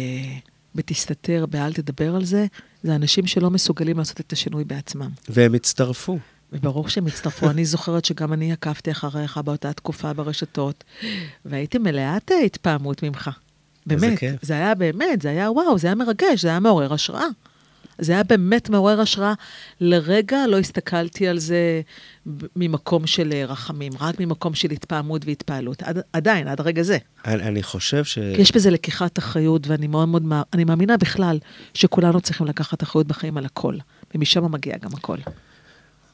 [0.75, 2.45] בתסתתר, באל תדבר על זה,
[2.83, 5.09] זה אנשים שלא מסוגלים לעשות את השינוי בעצמם.
[5.29, 6.19] והם הצטרפו.
[6.53, 7.49] וברור שהם הצטרפו.
[7.49, 10.83] אני זוכרת שגם אני עקבתי אחריך באותה תקופה ברשתות,
[11.45, 13.29] והייתי מלאת התפעמות ממך.
[13.85, 14.19] באמת.
[14.41, 17.25] זה היה באמת, זה היה וואו, זה היה מרגש, זה היה מעורר השראה.
[17.99, 19.33] זה היה באמת מעורר השראה.
[19.81, 21.81] לרגע לא הסתכלתי על זה
[22.55, 25.83] ממקום של רחמים, רק ממקום של התפעמות והתפעלות.
[25.83, 26.97] עד, עדיין, עד רגע זה.
[27.25, 28.17] אני, אני חושב ש...
[28.17, 31.39] יש בזה לקיחת אחריות, ואני מאוד מאוד, מא- אני מאמינה בכלל
[31.73, 33.75] שכולנו צריכים לקחת אחריות בחיים על הכל.
[34.15, 35.17] ומשם מגיע גם הכל.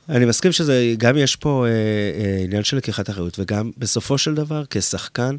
[0.09, 4.35] אני מסכים שזה, גם יש פה אה, אה, עניין של לקיחת אחריות, וגם בסופו של
[4.35, 5.35] דבר, כשחקן,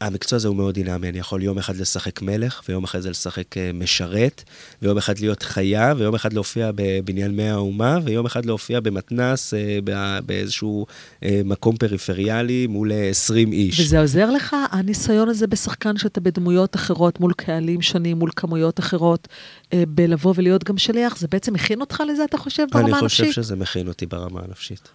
[0.00, 1.08] המקצוע הזה הוא מאוד דינמי.
[1.08, 4.44] אני יכול יום אחד לשחק מלך, ויום אחרי זה לשחק אה, משרת,
[4.82, 9.78] ויום אחד להיות חיה, ויום אחד להופיע בבניין מאה האומה, ויום אחד להופיע במתנס, אה,
[9.84, 10.86] בא- באיזשהו
[11.24, 13.80] אה, מקום פריפריאלי מול אה, 20 איש.
[13.80, 19.28] וזה עוזר לך, הניסיון הזה בשחקן שאתה בדמויות אחרות, מול קהלים שונים, מול כמויות אחרות,
[19.74, 23.28] בלבוא ולהיות גם שליח, זה בעצם הכין אותך לזה, אתה חושב, ברמה אני הנפשית?
[23.28, 24.88] חושב שזה מכין אותי ברמה הנפשית.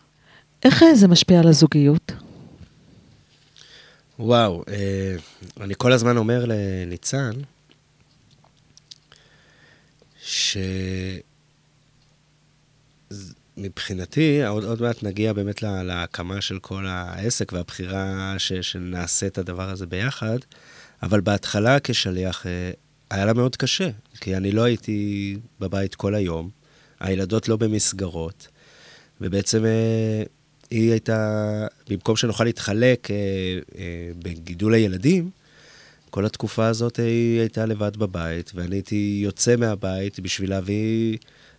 [0.65, 2.11] איך זה משפיע על הזוגיות?
[4.19, 5.15] וואו, אה,
[5.61, 7.31] אני כל הזמן אומר לניצן,
[13.57, 19.37] שמבחינתי, עוד, עוד מעט נגיע באמת לה, להקמה של כל העסק והבחירה ש, שנעשה את
[19.37, 20.37] הדבר הזה ביחד,
[21.03, 22.71] אבל בהתחלה כשליח אה,
[23.09, 23.89] היה לה מאוד קשה,
[24.21, 26.49] כי אני לא הייתי בבית כל היום,
[26.99, 28.47] הילדות לא במסגרות,
[29.21, 30.23] ובעצם אה,
[30.73, 33.15] היא הייתה, במקום שנוכל להתחלק אה,
[33.77, 35.29] אה, בגידול הילדים,
[36.09, 41.17] כל התקופה הזאת היא הייתה לבד בבית, ואני הייתי יוצא מהבית בשביל להביא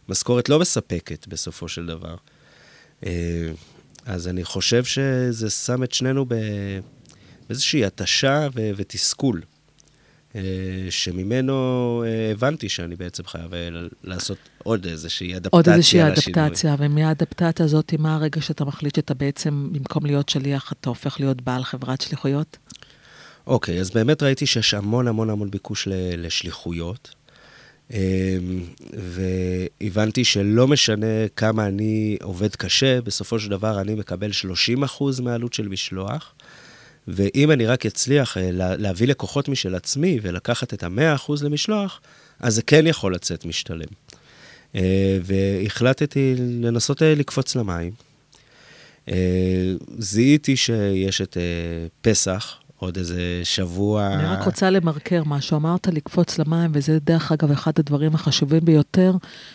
[0.09, 2.16] משכורת לא מספקת בסופו של דבר.
[3.07, 3.12] אה,
[4.07, 6.27] אז אני חושב שזה שם את שנינו
[7.48, 9.42] באיזושהי התשה ותסכול,
[10.90, 13.68] שממנו אה, הבנתי שאני בעצם חייב אה,
[14.04, 16.46] לעשות עוד איזושהי אדפטציה עוד איזושהי לשינוי.
[16.46, 21.42] אדפטציה, ומהאדפטציה הזאת, מה הרגע שאתה מחליט שאתה בעצם, במקום להיות שליח, אתה הופך להיות
[21.42, 22.56] בעל חברת שליחויות?
[23.46, 27.14] אוקיי, אז באמת ראיתי שיש המון המון המון ביקוש לשליחויות.
[28.92, 34.30] והבנתי שלא משנה כמה אני עובד קשה, בסופו של דבר אני מקבל
[34.88, 36.34] 30% מהעלות של משלוח.
[37.08, 42.00] ואם אני רק אצליח אה, לה- להביא לקוחות משל עצמי ולקחת את ה-100% למשלוח,
[42.40, 43.86] אז זה כן יכול לצאת משתלם.
[44.74, 47.92] אה, והחלטתי לנסות אה, לקפוץ למים.
[49.98, 51.36] זיהיתי שיש את
[52.00, 54.14] פסח, עוד איזה שבוע...
[54.14, 55.56] אני רק רוצה למרקר משהו.
[55.56, 59.12] אמרת לקפוץ למים, וזה דרך אגב אחד הדברים החשובים ביותר,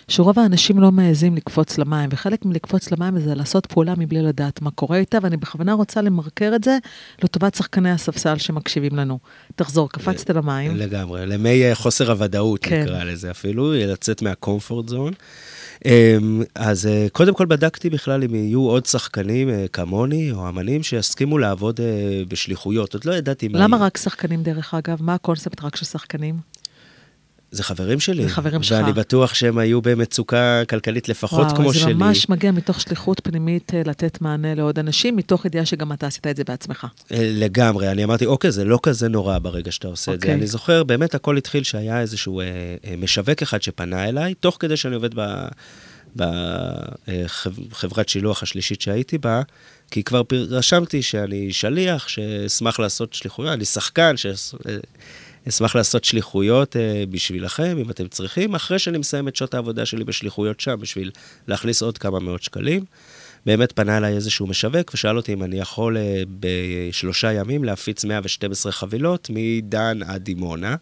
[0.08, 4.72] שרוב האנשים לא מעזים לקפוץ למים, וחלק מלקפוץ למים זה לעשות פעולה מבלי לדעת מה
[4.72, 6.78] קורה איתה, ואני בכוונה רוצה למרקר את זה
[7.24, 9.20] לטובת שחקני הספסל שמקשיבים לנו.
[9.56, 10.76] תחזור, קפצת למים.
[10.76, 12.82] לגמרי, למי חוסר הוודאות, כן.
[12.82, 15.14] נקרא לזה אפילו, לצאת מהקומפורט זון.
[15.86, 20.84] אמ, אז אה, קודם כל בדקתי בכלל אם יהיו עוד שחקנים אה, כמוני, או אמנים
[20.84, 22.94] שיסכימו לעבוד אה, בשליחויות.
[22.94, 23.60] עוד לא ידעתי מה...
[23.60, 23.78] למה.
[23.78, 25.04] רק שחקנים דרך אגב?
[25.04, 26.36] מה הקונספט רק של שחקנים?
[27.52, 28.24] זה חברים שלי.
[28.24, 28.78] זה חברים שלך.
[28.82, 31.84] ואני בטוח שהם היו במצוקה כלכלית לפחות כמו וואו, שלי.
[31.84, 36.08] זה ממש מגיע מתוך שליחות פנימית אה, לתת מענה לעוד אנשים, מתוך ידיעה שגם אתה
[36.08, 36.88] עשית את זה בעצמך.
[37.12, 40.28] אה, לגמרי, אני אמרתי, אוקיי, זה לא כזה נורא ברגע שאתה עושה את זה.
[40.28, 40.40] אוקיי.
[40.40, 42.46] אני זוכר, באמת הכל התחיל שהיה איזשהו אה,
[42.86, 45.10] אה, משווק אחד שפנה אליי, תוך כדי שאני עובד
[46.16, 49.42] בחברת שילוח השלישית שהייתי בה,
[49.92, 54.16] כי כבר רשמתי שאני שליח, שאשמח לעשות שליחויות, אני שחקן,
[55.52, 60.04] שאשמח לעשות שליחויות אה, בשבילכם, אם אתם צריכים, אחרי שאני מסיים את שעות העבודה שלי
[60.04, 61.12] בשליחויות שם, בשביל
[61.48, 62.84] להכניס עוד כמה מאות שקלים.
[63.46, 68.72] באמת פנה אליי איזשהו משווק ושאל אותי אם אני יכול אה, בשלושה ימים להפיץ 112
[68.72, 70.76] חבילות מדן עד דימונה.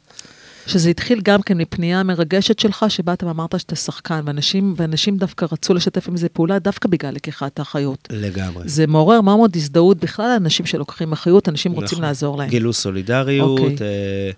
[0.68, 5.74] שזה התחיל גם כן מפנייה מרגשת שלך, שבאת ואמרת שאתה שחקן, ואנשים, ואנשים דווקא רצו
[5.74, 8.08] לשתף עם זה פעולה דווקא בגלל לקיחת האחריות.
[8.12, 8.70] לגמרי.
[8.70, 12.04] זה מעורר מאוד מאוד הזדהות בכלל לאנשים שלוקחים אחריות, אנשים רוצים נכון.
[12.04, 12.50] לעזור להם.
[12.50, 13.76] גילו סולידריות, אוקיי.
[13.82, 14.32] אה, אה,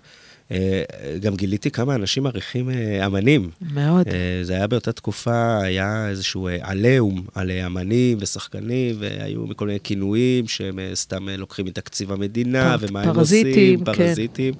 [1.20, 3.50] גם גיליתי כמה אנשים מעריכים אה, אמנים.
[3.74, 4.08] מאוד.
[4.08, 9.66] אה, זה היה באותה תקופה, היה איזשהו אה, עליהום על אה, אמנים ושחקנים, והיו מכל
[9.66, 13.92] מיני כינויים שהם אה, סתם אה, לוקחים מתקציב המדינה, פר- ומה הם פרזיטים, עושים, כן.
[14.06, 14.54] פרזיטים.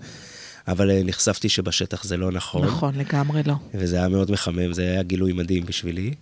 [0.68, 2.64] אבל אה, נחשפתי שבשטח זה לא נכון.
[2.66, 3.54] נכון, לגמרי לא.
[3.74, 6.14] וזה היה מאוד מחמם, זה היה גילוי מדהים בשבילי.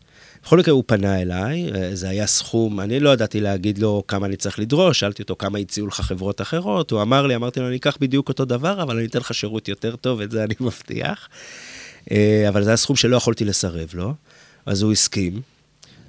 [0.43, 4.37] בכל מקרה הוא פנה אליי, זה היה סכום, אני לא ידעתי להגיד לו כמה אני
[4.37, 7.77] צריך לדרוש, שאלתי אותו כמה הציעו לך חברות אחרות, הוא אמר לי, אמרתי לו, אני
[7.77, 11.29] אקח בדיוק אותו דבר, אבל אני אתן לך שירות יותר טוב, את זה אני מבטיח.
[12.11, 14.15] אה, אבל זה היה סכום שלא יכולתי לסרב לו,
[14.67, 15.41] אז הוא הסכים.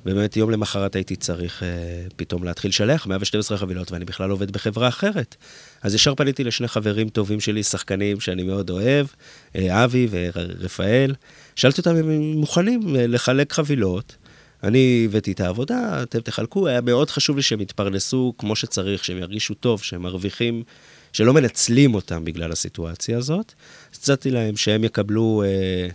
[0.06, 1.68] ובאמת יום למחרת הייתי צריך אה,
[2.16, 5.36] פתאום להתחיל לשלח 112 חבילות, ואני בכלל עובד בחברה אחרת.
[5.82, 9.08] אז ישר פניתי לשני חברים טובים שלי, שחקנים שאני מאוד אוהב,
[9.56, 11.16] אה, אבי ורפאל.
[11.56, 14.16] שאלתי אותם אם הם מוכנים אה, לחלק חבילות.
[14.64, 19.18] אני הבאתי את העבודה, אתם תחלקו, היה מאוד חשוב לי שהם יתפרנסו כמו שצריך, שהם
[19.18, 20.64] ירגישו טוב, שהם מרוויחים,
[21.14, 23.54] שלא מנצלים אותם בגלל הסיטואציה הזאת.
[23.94, 25.90] אז הצעתי להם שהם יקבלו אה,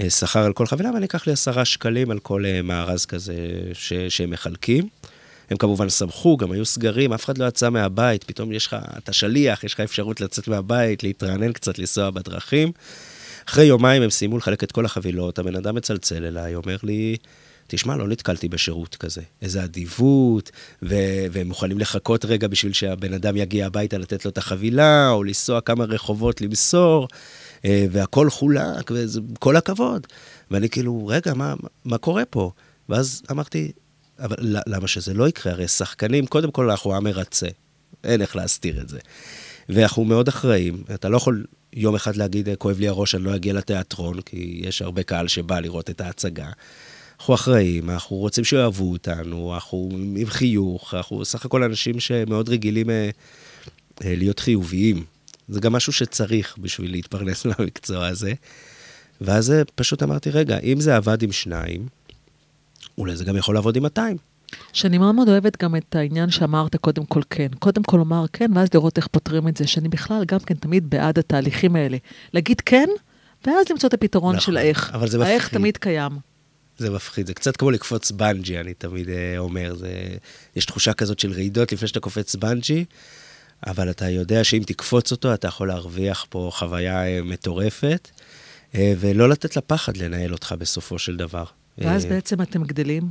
[0.00, 3.34] אה, שכר על כל חבילה, ואני אקח לי עשרה שקלים על כל אה, מארז כזה
[3.72, 4.88] ש, שהם מחלקים.
[5.50, 9.12] הם כמובן שמחו, גם היו סגרים, אף אחד לא יצא מהבית, פתאום יש לך, אתה
[9.12, 12.72] שליח, יש לך אפשרות לצאת מהבית, להתרענן קצת, לנסוע בדרכים.
[13.48, 17.16] אחרי יומיים הם סיימו לחלק את כל החבילות, הבן אדם מצלצל אליי, אומר לי,
[17.72, 19.22] תשמע, לא נתקלתי בשירות כזה.
[19.42, 20.50] איזה אדיבות,
[20.82, 25.24] ו- והם מוכנים לחכות רגע בשביל שהבן אדם יגיע הביתה לתת לו את החבילה, או
[25.24, 27.08] לנסוע כמה רחובות למסור,
[27.64, 30.06] אה, והכל חולק, וכל הכבוד.
[30.50, 31.54] ואני כאילו, רגע, מה,
[31.84, 32.50] מה קורה פה?
[32.88, 33.72] ואז אמרתי,
[34.18, 35.52] אבל למה שזה לא יקרה?
[35.52, 37.48] הרי שחקנים, קודם כל אנחנו עם מרצה,
[38.04, 38.98] אין איך להסתיר את זה.
[39.68, 43.52] ואנחנו מאוד אחראים, אתה לא יכול יום אחד להגיד, כואב לי הראש, אני לא אגיע
[43.52, 46.50] לתיאטרון, כי יש הרבה קהל שבא לראות את ההצגה.
[47.20, 52.90] אנחנו אחראים, אנחנו רוצים שאוהבו אותנו, אנחנו עם חיוך, אנחנו סך הכל אנשים שמאוד רגילים
[52.90, 53.10] אה,
[54.04, 55.04] אה, להיות חיוביים.
[55.48, 58.32] זה גם משהו שצריך בשביל להתפרנס מהמקצוע הזה.
[59.20, 61.86] ואז אה, פשוט אמרתי, רגע, אם זה עבד עם שניים,
[62.98, 64.16] אולי זה גם יכול לעבוד עם 200.
[64.72, 67.48] שאני מאוד מאוד אוהבת גם את העניין שאמרת קודם כל כן.
[67.58, 70.90] קודם כל לומר כן, ואז לראות איך פותרים את זה, שאני בכלל גם כן תמיד
[70.90, 71.96] בעד התהליכים האלה.
[72.34, 72.88] להגיד כן,
[73.46, 74.90] ואז למצוא את הפתרון נכון, של האיך.
[74.94, 75.32] אבל זה מפחיד.
[75.32, 76.29] האיך תמיד קיים.
[76.80, 79.74] זה מפחיד, זה קצת כמו לקפוץ בנג'י, אני תמיד אה, אומר.
[79.74, 79.88] זה,
[80.56, 82.84] יש תחושה כזאת של רעידות לפני שאתה קופץ בנג'י,
[83.66, 88.08] אבל אתה יודע שאם תקפוץ אותו, אתה יכול להרוויח פה חוויה אה, מטורפת,
[88.74, 91.44] אה, ולא לתת לפחד לנהל אותך בסופו של דבר.
[91.78, 93.02] ואז בעצם אתם גדלים,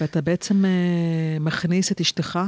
[0.00, 0.64] ואתה בעצם
[1.40, 2.38] מכניס את אשתך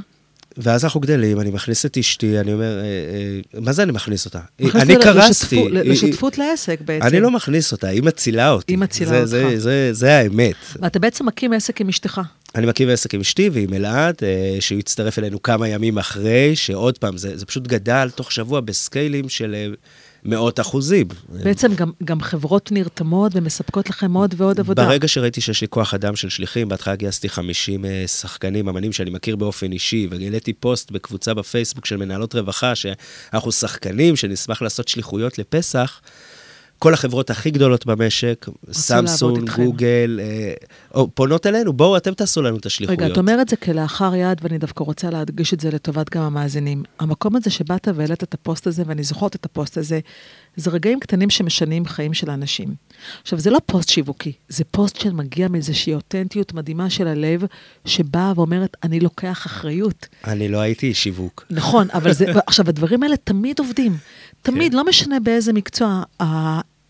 [0.57, 4.25] ואז אנחנו גדלים, אני מכניס את אשתי, אני אומר, אה, אה, מה זה אני מכניס
[4.25, 4.41] אותה?
[4.75, 5.65] אני קרסתי.
[5.71, 7.07] לשותפות לעסק בעצם.
[7.07, 8.73] אני לא מכניס אותה, היא מצילה אותי.
[8.73, 9.59] היא מצילה אותך.
[9.93, 10.55] זה האמת.
[10.81, 12.21] ואתה בעצם מקים עסק עם אשתך.
[12.55, 16.99] אני מקים עסק עם אשתי ועם אלעד, אה, שהוא הצטרף אלינו כמה ימים אחרי, שעוד
[16.99, 19.75] פעם, זה פשוט גדל תוך שבוע בסקיילים של
[20.25, 21.09] מאות אחוזים.
[21.29, 24.87] בעצם גם, גם חברות נרתמות ומספקות לכם עוד ועוד עבודה.
[24.87, 29.11] ברגע שראיתי שיש לי כוח אדם של שליחים, בהתחלה גייסתי 50 אה, שחקנים, אמנים שאני
[29.11, 35.39] מכיר באופן אישי, והעליתי פוסט בקבוצה בפייסבוק של מנהלות רווחה, שאנחנו שחקנים, שנשמח לעשות שליחויות
[35.39, 36.01] לפסח.
[36.83, 42.67] כל החברות הכי גדולות במשק, סמסונג, גוגל, אה, פונות אלינו, בואו אתם תעשו לנו את
[42.67, 43.03] השליחויות.
[43.03, 46.83] רגע, את אומרת זה כלאחר יד, ואני דווקא רוצה להדגיש את זה לטובת גם המאזינים.
[47.01, 50.01] המקום הזה שבאת והעלית את הפוסט הזה, ואני זוכרת את הפוסט הזה,
[50.57, 52.75] זה רגעים קטנים שמשנים חיים של האנשים.
[53.23, 57.45] עכשיו, זה לא פוסט שיווקי, זה פוסט שמגיע מאיזושהי אותנטיות מדהימה של הלב,
[57.85, 60.09] שבאה ואומרת, אני לוקח אחריות.
[60.27, 61.47] אני לא הייתי שיווק.
[61.51, 63.97] נכון, אבל זה, עכשיו, הדברים האלה תמיד עובדים.
[64.43, 64.79] תמיד, כן.
[64.79, 66.03] לא משנה באיזה מקצוע.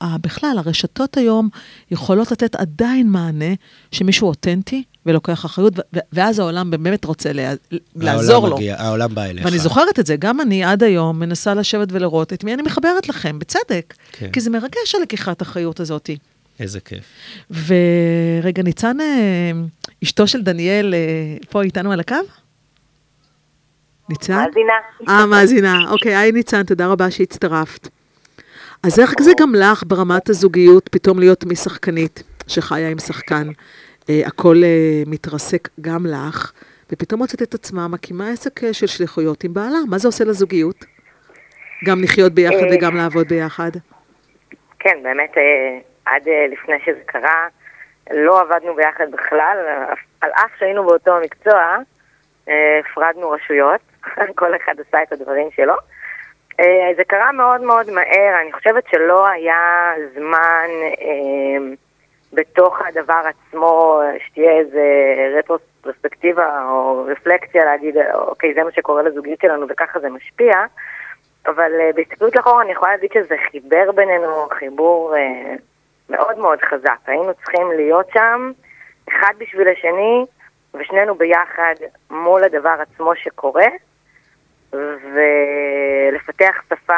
[0.02, 1.48] בכלל, הרשתות היום
[1.90, 3.54] יכולות לתת עדיין מענה
[3.92, 5.74] שמישהו אותנטי ולוקח אחריות,
[6.12, 7.30] ואז העולם באמת רוצה
[7.96, 8.56] לעזור לו.
[8.56, 9.44] מגיע, העולם בא אליך.
[9.44, 13.08] ואני זוכרת את זה, גם אני עד היום מנסה לשבת ולראות את מי אני מחברת
[13.08, 13.94] לכם, בצדק.
[14.12, 14.30] כן.
[14.30, 16.10] כי זה מרגש הלקיחת אחריות הזאת.
[16.60, 17.04] איזה כיף.
[17.50, 19.50] ורגע, ניצן, אה,
[20.04, 22.14] אשתו של דניאל, אה, פה איתנו על הקו?
[24.08, 24.44] ניצן?
[24.46, 24.72] מאזינה.
[25.08, 25.90] אה, מאזינה.
[25.90, 27.88] אוקיי, היי ניצן, תודה רבה שהצטרפת.
[28.86, 33.46] אז איך זה גם לך ברמת הזוגיות פתאום להיות משחקנית שחיה עם שחקן?
[34.10, 36.52] אה, הכל אה, מתרסק גם לך,
[36.92, 39.78] ופתאום מוצאת את עצמה מקימה עסק אה, של שליחויות עם בעלה.
[39.90, 40.84] מה זה עושה לזוגיות?
[41.86, 43.70] גם לחיות ביחד אה, וגם לעבוד ביחד?
[44.78, 47.46] כן, באמת, אה, עד לפני שזה קרה,
[48.10, 49.56] לא עבדנו ביחד בכלל,
[50.20, 51.76] על אף שהיינו באותו המקצוע,
[52.80, 53.80] הפרדנו רשויות,
[54.40, 55.74] כל אחד עשה את הדברים שלו.
[56.60, 60.68] אה, זה קרה מאוד מאוד מהר, אני חושבת שלא היה זמן
[61.00, 61.74] אה,
[62.32, 64.84] בתוך הדבר עצמו שתהיה איזה
[65.38, 70.52] רטרוספקטיבה או רפלקציה להגיד, אוקיי, זה מה שקורה לזוגיות שלנו וככה זה משפיע,
[71.46, 75.54] אבל אה, בהסתכלות לאחור אני יכולה להגיד שזה חיבר בינינו חיבור אה,
[76.10, 76.98] מאוד מאוד חזק.
[77.06, 78.52] היינו צריכים להיות שם,
[79.08, 80.24] אחד בשביל השני,
[80.74, 81.74] ושנינו ביחד
[82.10, 83.66] מול הדבר עצמו שקורה.
[84.72, 86.92] ולפתח שפה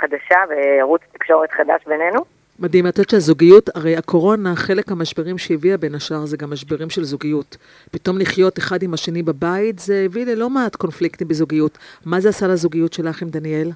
[0.00, 2.20] חדשה וערוץ תקשורת חדש בינינו.
[2.60, 7.04] מדהים, את יודעת שהזוגיות, הרי הקורונה, חלק המשברים שהביאה בין השאר זה גם משברים של
[7.04, 7.56] זוגיות.
[7.90, 11.78] פתאום לחיות אחד עם השני בבית, זה הביא ללא מעט קונפליקטים בזוגיות.
[12.06, 13.70] מה זה עשה לזוגיות שלך עם דניאל?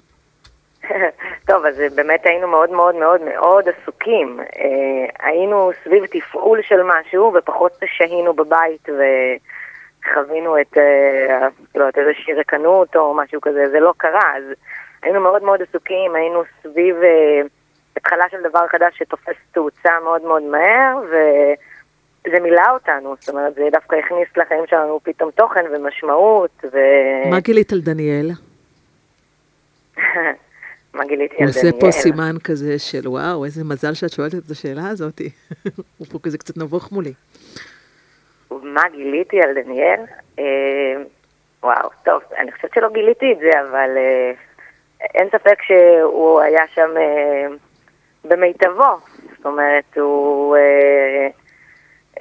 [1.49, 4.41] טוב, אז באמת היינו מאוד מאוד מאוד מאוד עסוקים.
[4.41, 8.89] אה, היינו סביב תפעול של משהו, ופחות שהינו בבית
[10.03, 14.37] וחווינו את, אה, לא יודעת, איזושהי רקנות או משהו כזה, זה לא קרה.
[14.37, 14.45] אז
[15.03, 17.41] היינו מאוד מאוד עסוקים, היינו סביב אה,
[17.97, 23.69] התחלה של דבר חדש שתופס תאוצה מאוד מאוד מהר, וזה מילא אותנו, זאת אומרת, זה
[23.73, 26.79] דווקא הכניס לחיים שלנו פתאום תוכן ומשמעות, ו...
[27.31, 28.31] מה גילית על דניאל?
[30.95, 31.81] מה גיליתי הוא על עושה דניאל?
[31.81, 35.21] פה סימן כזה של וואו, איזה מזל שאת שואלת את השאלה הזאת.
[35.99, 37.13] הוא פה כזה קצת נבוך מולי.
[38.63, 40.01] מה גיליתי על דניאל?
[40.39, 41.03] אה,
[41.63, 44.33] וואו, טוב, אני חושבת שלא גיליתי את זה, אבל אה,
[45.15, 47.47] אין ספק שהוא היה שם אה,
[48.25, 48.97] במיטבו.
[49.37, 51.29] זאת אומרת, הוא אה,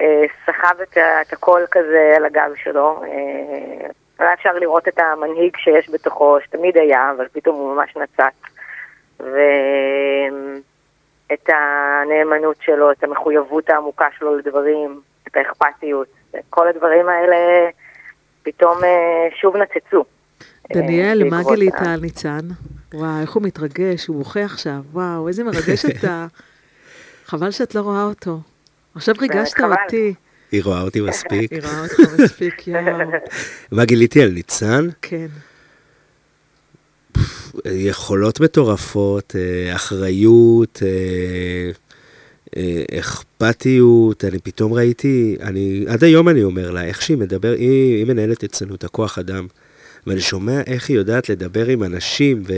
[0.00, 3.02] אה, סחב את, את הכל כזה על הגב שלו.
[3.02, 8.34] אה, היה אפשר לראות את המנהיג שיש בתוכו, שתמיד היה, אבל פתאום הוא ממש נצץ.
[9.20, 16.08] ואת הנאמנות שלו, את המחויבות העמוקה שלו לדברים, את האכפתיות.
[16.50, 17.70] כל הדברים האלה
[18.42, 20.04] פתאום אה, שוב נצצו.
[20.72, 22.48] דניאל, אה, מה בעקבות גילית על ניצן?
[22.94, 24.80] וואו, איך הוא מתרגש, הוא בוכה עכשיו.
[24.92, 26.26] וואו, איזה מרגש אתה.
[27.26, 28.38] חבל שאת לא רואה אותו.
[28.94, 29.60] עכשיו ריגשת.
[29.60, 30.14] אותי.
[30.52, 31.52] היא רואה אותי מספיק.
[31.52, 32.82] היא רואה אותך מספיק, יואו.
[33.72, 34.88] מה גיליתי על ניצן?
[35.02, 35.26] כן.
[37.64, 41.70] יכולות מטורפות, אה, אחריות, אה, אה,
[42.98, 48.04] אכפתיות, אני פתאום ראיתי, אני, עד היום אני אומר לה, איך שהיא מדבר, היא, היא
[48.06, 49.46] מנהלת אצלנו את הכוח אדם,
[50.06, 52.52] ואני שומע איך היא יודעת לדבר עם אנשים ו,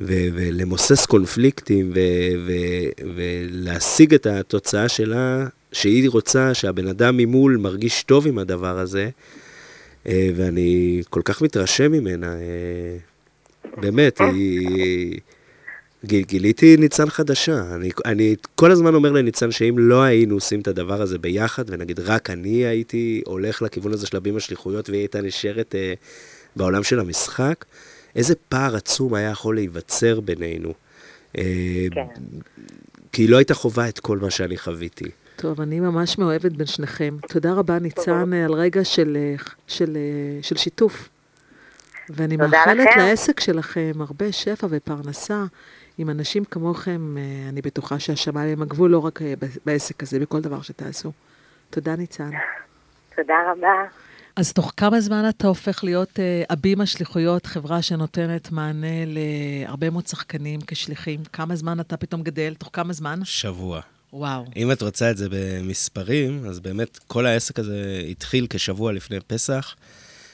[0.00, 1.98] ו, ולמוסס קונפליקטים ו,
[2.46, 2.52] ו,
[3.14, 9.08] ולהשיג את התוצאה שלה, שהיא רוצה שהבן אדם ממול מרגיש טוב עם הדבר הזה,
[10.06, 12.32] אה, ואני כל כך מתרשם ממנה.
[12.32, 12.96] אה,
[13.76, 15.20] באמת, היא...
[16.04, 17.74] גיל, גיליתי ניצן חדשה.
[17.74, 22.00] אני, אני כל הזמן אומר לניצן שאם לא היינו עושים את הדבר הזה ביחד, ונגיד
[22.00, 25.94] רק אני הייתי הולך לכיוון הזה של הבימה השליחויות והיא הייתה נשארת אה,
[26.56, 27.64] בעולם של המשחק,
[28.16, 30.74] איזה פער עצום היה יכול להיווצר בינינו.
[31.38, 31.42] אה,
[31.90, 32.22] כן.
[33.12, 35.10] כי היא לא הייתה חווה את כל מה שאני חוויתי.
[35.36, 37.16] טוב, אני ממש מאוהבת בין שניכם.
[37.28, 41.08] תודה רבה, ניצן, על רגע של, אה, של, אה, של שיתוף.
[42.10, 42.98] ואני מאחלת לכם.
[42.98, 45.44] לעסק שלכם הרבה שפע ופרנסה.
[45.98, 49.34] עם אנשים כמוכם, אה, אני בטוחה שהשמיים הם הגבול לא רק אה,
[49.66, 51.12] בעסק הזה, בכל דבר שתעשו.
[51.70, 52.30] תודה, ניצן.
[53.16, 53.84] תודה רבה.
[54.36, 60.06] אז תוך כמה זמן אתה הופך להיות אה, אבימה שליחויות, חברה שנותנת מענה להרבה מאוד
[60.06, 61.20] שחקנים כשליחים?
[61.32, 62.54] כמה זמן אתה פתאום גדל?
[62.54, 63.20] תוך כמה זמן?
[63.24, 63.80] שבוע.
[64.12, 64.44] וואו.
[64.56, 69.74] אם את רוצה את זה במספרים, אז באמת כל העסק הזה התחיל כשבוע לפני פסח.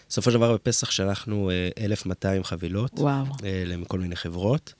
[0.08, 3.24] בסופו של דבר בפסח שלחנו אה, 1,200 חבילות וואו.
[3.66, 4.74] לכל מיני חברות.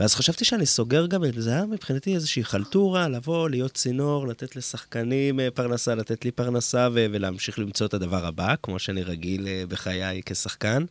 [0.00, 4.56] ואז חשבתי שאני סוגר גם את זה, היה מבחינתי איזושהי חלטורה, לבוא, להיות צינור, לתת
[4.56, 9.48] לשחקנים אה, פרנסה, לתת לי פרנסה ו- ולהמשיך למצוא את הדבר הבא, כמו שאני רגיל
[9.48, 10.84] אה, בחיי כשחקן.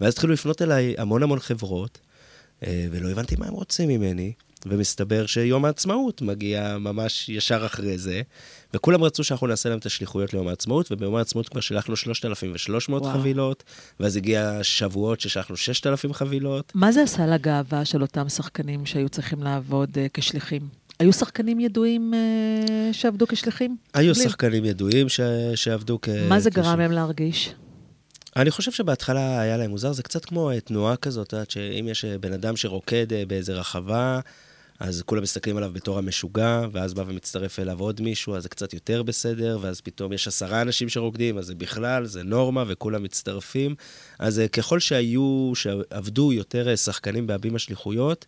[0.00, 1.98] ואז התחילו לפנות אליי המון המון חברות,
[2.66, 4.32] אה, ולא הבנתי מה הם רוצים ממני,
[4.66, 8.22] ומסתבר שיום העצמאות מגיע ממש ישר אחרי זה,
[8.74, 13.14] וכולם רצו שאנחנו נעשה להם את השליחויות ליום העצמאות, וביום העצמאות כבר שלחנו 3,300 וואו.
[13.14, 13.64] חבילות,
[14.00, 16.72] ואז הגיע שבועות ששלחנו 6,000 חבילות.
[16.74, 20.68] מה זה עשה לגאווה של אותם שחקנים שהיו צריכים לעבוד uh, כשליחים?
[20.98, 23.76] היו שחקנים ידועים uh, שעבדו כשליחים?
[23.94, 25.20] היו בלי- שחקנים ידועים ש...
[25.54, 26.08] שעבדו כ...
[26.28, 27.54] מה זה גרם להם להרגיש?
[28.36, 32.32] אני חושב שבהתחלה היה להם מוזר, זה קצת כמו תנועה כזאת, שאם יש אה, בן
[32.32, 34.20] אדם שרוקד באיזה רחבה,
[34.80, 38.74] אז כולם מסתכלים עליו בתור המשוגע, ואז בא ומצטרף אליו עוד מישהו, אז זה קצת
[38.74, 43.74] יותר בסדר, ואז פתאום יש עשרה אנשים שרוקדים, אז זה בכלל, זה נורמה, וכולם מצטרפים.
[44.18, 48.26] אז אה, ככל שהיו, שעבדו יותר אה, שחקנים בהבימה שליחויות,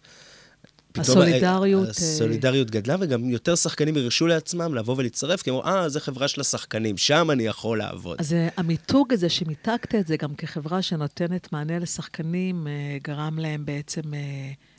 [0.93, 5.89] פתאום, אה, הסולידריות, הסולידריות גדלה, וגם יותר שחקנים הרשו לעצמם לבוא ולהצטרף, כי אמרו, אה,
[5.89, 8.17] זה חברה של השחקנים, שם אני יכול לעבוד.
[8.21, 12.67] אז המיתוג הזה שמיתגת את זה גם כחברה שנותנת מענה לשחקנים,
[13.03, 14.03] גרם להם בעצם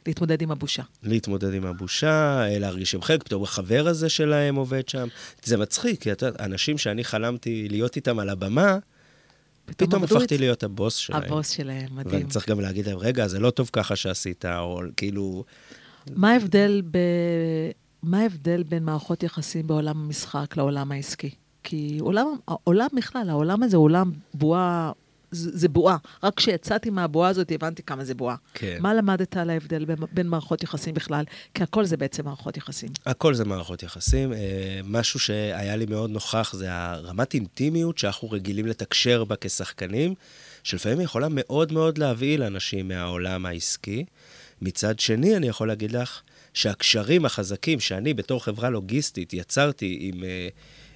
[0.08, 0.84] להתמודד עם הבושה.
[1.04, 5.08] להתמודד עם הבושה, אה, להרגיש עם חלק, פתאום החבר הזה שלהם עובד שם.
[5.44, 8.78] זה מצחיק, כי אתה יודע, אנשים שאני חלמתי להיות איתם על הבמה,
[9.66, 11.24] פתאום עבדו הפכתי את- להיות הבוס שלהם.
[11.24, 12.16] הבוס שלהם, מדהים.
[12.20, 15.44] ואני צריך גם להגיד להם, רגע, זה לא טוב ככה שעשית, או כאילו...
[16.16, 16.98] מה ההבדל, ב...
[18.04, 21.30] מה ההבדל בין מערכות יחסים בעולם המשחק לעולם העסקי?
[21.64, 24.92] כי עולם, העולם בכלל, העולם הזה הוא עולם בועה,
[25.34, 25.98] זה, בועה.
[26.24, 28.36] רק כשיצאתי מהבועה הזאת הבנתי כמה זה בועה.
[28.54, 28.78] כן.
[28.80, 31.24] מה למדת על ההבדל בין, בין מערכות יחסים בכלל?
[31.54, 32.90] כי הכל זה בעצם מערכות יחסים.
[33.06, 34.34] הכל זה מערכות יחסים.
[34.34, 40.14] אה, משהו שהיה לי מאוד נוכח זה הרמת אינטימיות שאנחנו רגילים לתקשר בה כשחקנים,
[40.64, 44.06] שלפעמים יכולה מאוד מאוד להבהיל אנשים מהעולם העסקי.
[44.62, 46.22] מצד שני, אני יכול להגיד לך
[46.54, 50.48] שהקשרים החזקים שאני בתור חברה לוגיסטית יצרתי עם, אה,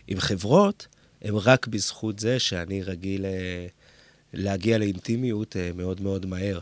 [0.07, 0.87] עם חברות,
[1.21, 3.67] הם רק בזכות זה שאני רגיל אה,
[4.33, 6.59] להגיע לאינטימיות אה, מאוד מאוד מהר.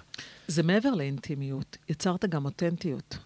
[0.48, 3.18] זה מעבר לאינטימיות, יצרת גם אותנטיות.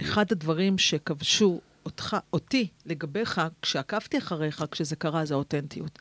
[0.00, 5.98] אחד הדברים שכבשו אותך, אותי לגביך, כשעקבתי אחריך, כשזה קרה, זה האותנטיות.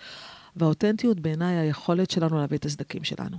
[0.55, 3.37] והאותנטיות בעיניי היכולת שלנו להביא את הסדקים שלנו.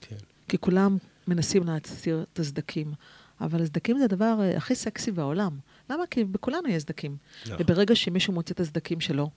[0.00, 0.16] כן.
[0.48, 0.96] כי כולם
[1.28, 2.92] מנסים להסתיר את הסדקים,
[3.40, 5.58] אבל הסדקים זה הדבר אה, הכי סקסי בעולם.
[5.90, 6.06] למה?
[6.10, 7.16] כי בכולנו יש סדקים.
[7.46, 7.56] נכון.
[7.60, 9.30] וברגע שמישהו מוצא את הסדקים שלו,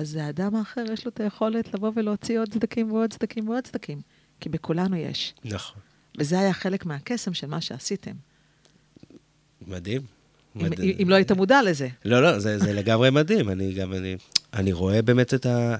[0.00, 4.00] אז האדם האחר יש לו את היכולת לבוא ולהוציא עוד סדקים ועוד סדקים ועוד סדקים.
[4.40, 5.34] כי בכולנו יש.
[5.44, 5.80] נכון.
[6.18, 8.12] וזה היה חלק מהקסם של מה שעשיתם.
[9.66, 10.02] מדהים.
[10.56, 10.96] אם, מדהים.
[11.02, 11.88] אם לא היית מודע לזה.
[12.04, 13.48] לא, לא, זה, זה לגמרי מדהים.
[13.48, 14.16] אני גם, אני,
[14.54, 15.76] אני רואה באמת את ה...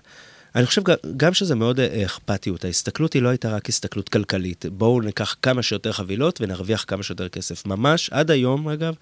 [0.54, 0.82] אני חושב
[1.16, 2.64] גם, שזה מאוד אה, אכפתיות.
[2.64, 4.64] ההסתכלות היא לא הייתה רק הסתכלות כלכלית.
[4.66, 7.66] בואו ניקח כמה שיותר חבילות ונרוויח כמה שיותר כסף.
[7.66, 8.94] ממש, עד היום, אגב,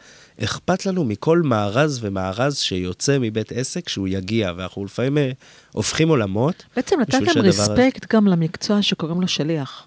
[0.45, 5.31] אכפת לנו מכל מארז ומארז שיוצא מבית עסק שהוא יגיע, ואנחנו לפעמים אה,
[5.73, 6.65] הופכים עולמות.
[6.77, 9.87] בעצם נתתם רספקט גם למקצוע שקוראים לו שליח.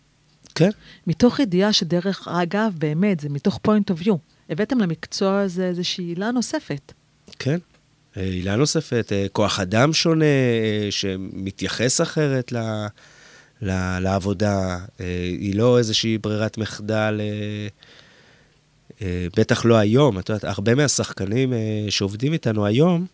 [0.55, 0.69] כן,
[1.07, 4.15] מתוך ידיעה שדרך אגב, באמת, זה מתוך point of view.
[4.49, 6.93] הבאתם למקצוע הזה איזושהי עילה נוספת.
[7.39, 7.57] כן.
[8.17, 12.57] אה, עילה נוספת, אה, כוח אדם שונה, אה, שמתייחס אחרת ל,
[13.61, 14.79] ל, לעבודה.
[15.39, 17.21] היא לא איזושהי ברירת מחדל,
[19.37, 20.19] בטח לא היום.
[20.19, 21.53] את יודעת, הרבה מהשחקנים
[21.89, 23.05] שעובדים איתנו היום,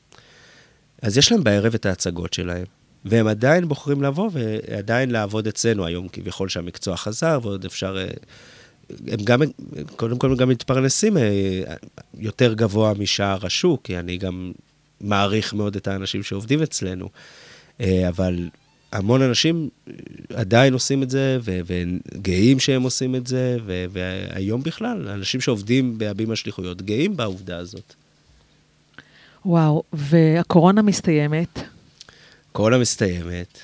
[1.02, 2.66] אז יש להם בערב את ההצגות שלהם.
[3.06, 7.98] והם עדיין בוחרים לבוא ועדיין לעבוד אצלנו היום, כביכול שהמקצוע חזר, ועוד אפשר...
[8.90, 9.42] הם גם,
[9.96, 11.18] קודם כל, הם גם מתפרנסים
[12.18, 14.52] יותר גבוה משער השוק, כי אני גם
[15.02, 17.10] מעריך מאוד את האנשים שעובדים אצלנו.
[17.82, 18.50] אה, אבל
[18.92, 19.70] המון אנשים
[20.34, 25.98] עדיין עושים את זה, ו- וגאים שהם עושים את זה, ו- והיום בכלל, אנשים שעובדים
[25.98, 27.94] בהבימה שליחויות גאים בעובדה הזאת.
[29.46, 31.60] וואו, והקורונה מסתיימת.
[32.52, 33.60] קורונה מסתיימת.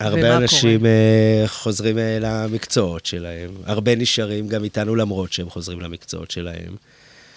[0.00, 6.30] הרבה אנשים אה, חוזרים אה, למקצועות שלהם, הרבה נשארים גם איתנו למרות שהם חוזרים למקצועות
[6.30, 6.76] שלהם.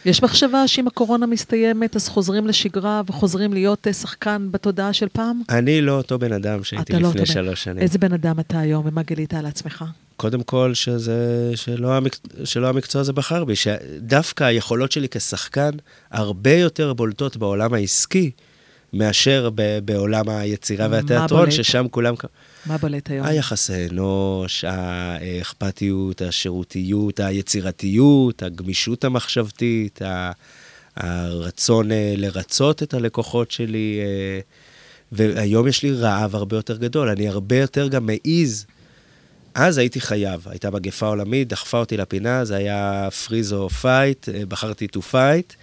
[0.06, 5.42] יש מחשבה שאם הקורונה מסתיימת, אז חוזרים לשגרה וחוזרים להיות אה, שחקן בתודעה של פעם?
[5.50, 7.78] אני לא אותו בן אדם שהייתי לא לפני בן- שלוש שנים.
[7.78, 9.86] איזה בן אדם אתה היום, ומה גילית על עצמך?
[10.18, 12.18] קודם כל, שזה, שלא, המק...
[12.44, 15.70] שלא המקצוע הזה בחר בי, שדווקא היכולות שלי כשחקן
[16.12, 18.32] הרבה יותר בולטות בעולם העסקי
[18.94, 19.80] מאשר ב...
[19.86, 21.52] בעולם היצירה והתיאטרון?
[21.52, 22.14] ששם כולם...
[22.66, 23.28] מה בולט היום?
[23.28, 30.00] היחסי אנוש, האכפתיות, השירותיות, היצירתיות, הגמישות המחשבתית,
[30.96, 34.00] הרצון אה, לרצות את הלקוחות שלי.
[34.02, 34.40] אה,
[35.12, 38.66] והיום יש לי רעב הרבה יותר גדול, אני הרבה יותר גם מעז.
[39.54, 44.46] אז הייתי חייב, הייתה מגפה עולמית, דחפה אותי לפינה, זה היה freeze or fight, אה,
[44.48, 45.56] בחרתי to fight.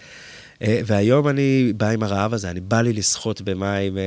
[0.63, 4.03] אה, והיום אני בא עם הרעב הזה, אני בא לי לשחות במים אה,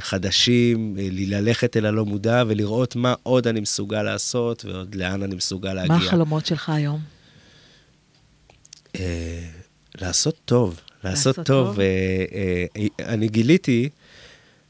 [0.00, 5.34] חדשים, אה, ללכת אל הלא מודע ולראות מה עוד אני מסוגל לעשות ועוד לאן אני
[5.34, 5.96] מסוגל להגיע.
[5.96, 7.00] מה החלומות שלך היום?
[10.00, 11.78] לעשות טוב, לעשות טוב.
[13.00, 13.88] אני גיליתי,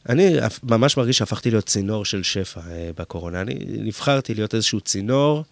[0.09, 2.61] אני ממש מרגיש שהפכתי להיות צינור של שפע
[2.97, 3.41] בקורונה.
[3.41, 5.45] אני נבחרתי להיות איזשהו צינור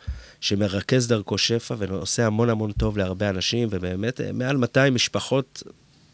[0.45, 5.63] שמרכז דרכו שפע ועושה המון המון טוב להרבה אנשים, ובאמת אה, מעל 200 משפחות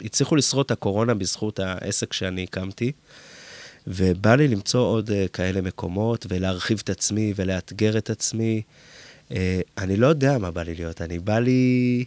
[0.03, 2.93] הצליחו לשרוד את הקורונה בזכות העסק שאני הקמתי.
[3.87, 8.63] ובא לי למצוא עוד uh, כאלה מקומות ולהרחיב את עצמי ולאתגר את עצמי.
[9.29, 9.33] Uh,
[9.79, 12.05] אני לא יודע מה בא לי להיות, אני בא לי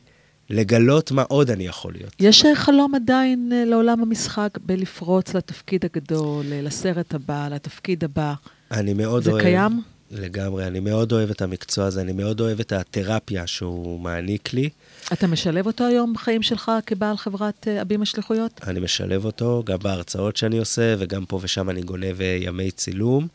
[0.50, 2.14] לגלות מה עוד אני יכול להיות.
[2.20, 8.34] יש אה, חלום עדיין אה, לעולם המשחק בלפרוץ לתפקיד הגדול, אה, לסרט הבא, לתפקיד הבא.
[8.72, 9.44] אני מאוד זה אוהב...
[9.44, 9.93] קיים?
[10.14, 14.70] לגמרי, אני מאוד אוהב את המקצוע הזה, אני מאוד אוהב את התרפיה שהוא מעניק לי.
[15.14, 18.62] אתה משלב אותו היום בחיים שלך כבעל חברת אה, הבימה שליחויות?
[18.68, 23.28] אני משלב אותו גם בהרצאות שאני עושה, וגם פה ושם אני גונב אה, ימי צילום.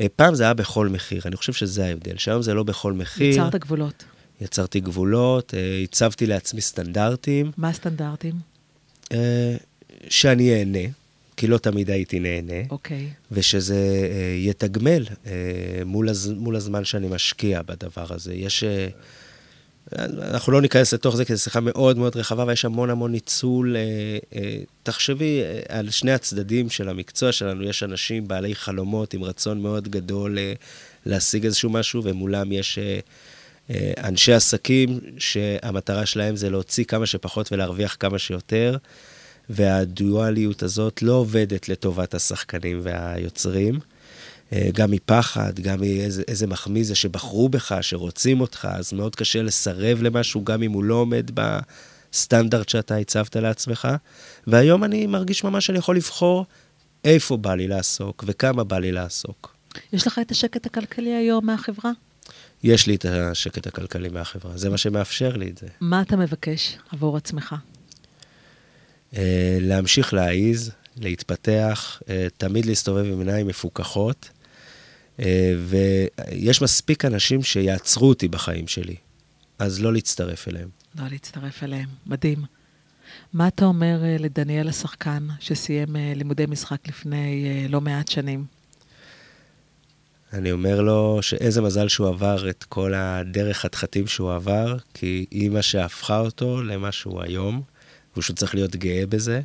[0.00, 3.30] אה, פעם זה היה בכל מחיר, אני חושב שזה ההבדל, שהיום זה לא בכל מחיר.
[3.30, 4.04] יצרת גבולות.
[4.40, 7.50] יצרתי גבולות, אה, הצבתי לעצמי סטנדרטים.
[7.56, 8.34] מה הסטנדרטים?
[9.12, 9.56] אה,
[10.08, 10.88] שאני אהנה,
[11.40, 13.08] כי לא תמיד הייתי נהנה, אוקיי.
[13.32, 15.32] ושזה אה, יתגמל אה,
[15.86, 18.34] מול, הז, מול הזמן שאני משקיע בדבר הזה.
[18.34, 18.86] יש, אה,
[20.18, 23.76] אנחנו לא ניכנס לתוך זה, כי זו שיחה מאוד מאוד רחבה, ויש המון המון ניצול.
[24.82, 30.38] תחשבי על שני הצדדים של המקצוע שלנו, יש אנשים בעלי חלומות עם רצון מאוד גדול
[31.06, 32.78] להשיג איזשהו משהו, ומולם יש
[34.04, 38.76] אנשי עסקים שהמטרה שלהם זה להוציא כמה שפחות ולהרוויח כמה שיותר,
[39.50, 43.78] והדואליות הזאת לא עובדת לטובת השחקנים והיוצרים.
[44.52, 50.02] אה, גם מפחד, גם מאיזה מחמיא זה שבחרו בך, שרוצים אותך, אז מאוד קשה לסרב
[50.02, 53.88] למשהו, גם אם הוא לא עומד בסטנדרט שאתה הצבת לעצמך.
[54.46, 56.46] והיום אני מרגיש ממש שאני יכול לבחור
[57.04, 59.54] איפה בא לי לעסוק וכמה בא לי לעסוק.
[59.92, 61.90] יש לך את השקט הכלכלי היום מהחברה?
[62.62, 65.66] יש לי את השקט הכלכלי מהחברה, זה מה שמאפשר לי את זה.
[65.80, 67.54] מה אתה מבקש עבור עצמך?
[69.12, 69.16] Uh,
[69.60, 74.30] להמשיך להעיז, להתפתח, uh, תמיד להסתובב עם עיניים מפוקחות,
[75.20, 78.96] אה, ויש מספיק אנשים שיעצרו אותי בחיים שלי,
[79.58, 80.68] אז לא להצטרף אליהם.
[80.98, 82.44] לא להצטרף אליהם, מדהים.
[83.32, 88.44] מה אתה אומר אה, לדניאל השחקן, שסיים אה, לימודי משחק לפני לא מעט שנים?
[90.32, 95.50] אני אומר לו שאיזה מזל שהוא עבר את כל הדרך חתחתים שהוא עבר, כי היא
[95.50, 97.62] מה שהפכה אותו למה שהוא היום,
[98.12, 99.40] והוא שהוא צריך להיות גאה בזה,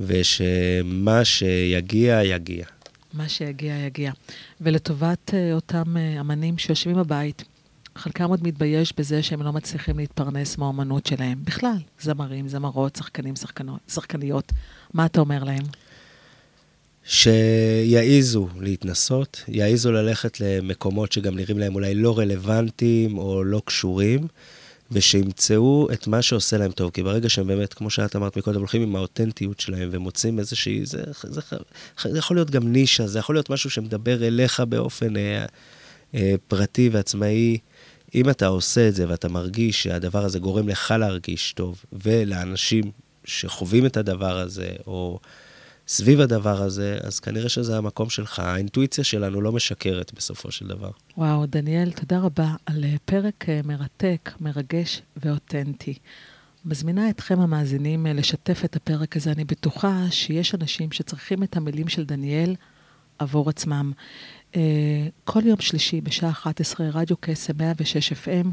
[0.00, 2.64] ושמה שיגיע, יגיע.
[3.12, 4.12] מה שיגיע, יגיע.
[4.60, 7.44] ולטובת uh, אותם uh, אמנים שיושבים בבית,
[7.96, 11.38] חלקם עוד מתבייש בזה שהם לא מצליחים להתפרנס מהאומנות שלהם.
[11.44, 14.52] בכלל, זמרים, זמרות, שחקנים, שחקנות, שחקניות.
[14.94, 15.64] מה אתה אומר להם?
[17.04, 24.26] שיעיזו להתנסות, יעיזו ללכת למקומות שגם נראים להם אולי לא רלוונטיים או לא קשורים,
[24.90, 26.90] ושימצאו את מה שעושה להם טוב.
[26.90, 31.02] כי ברגע שהם באמת, כמו שאת אמרת מקודם, הולכים עם האותנטיות שלהם ומוצאים איזושהי, זה,
[31.22, 31.40] זה, זה,
[32.08, 35.46] זה יכול להיות גם נישה, זה יכול להיות משהו שמדבר אליך באופן אה,
[36.14, 37.58] אה, פרטי ועצמאי.
[38.14, 42.90] אם אתה עושה את זה ואתה מרגיש שהדבר הזה גורם לך להרגיש טוב, ולאנשים
[43.24, 45.20] שחווים את הדבר הזה, או
[45.88, 48.38] סביב הדבר הזה, אז כנראה שזה המקום שלך.
[48.38, 50.90] האינטואיציה שלנו לא משקרת בסופו של דבר.
[51.16, 55.94] וואו, דניאל, תודה רבה על אה, פרק אה, מרתק, מרגש ואותנטי.
[56.64, 59.32] מזמינה אתכם המאזינים אה, לשתף את הפרק הזה.
[59.32, 62.54] אני בטוחה שיש אנשים שצריכים את המילים של דניאל
[63.18, 63.92] עבור עצמם.
[65.24, 68.46] כל יום שלישי בשעה 11, רדיו קסם 106 FM,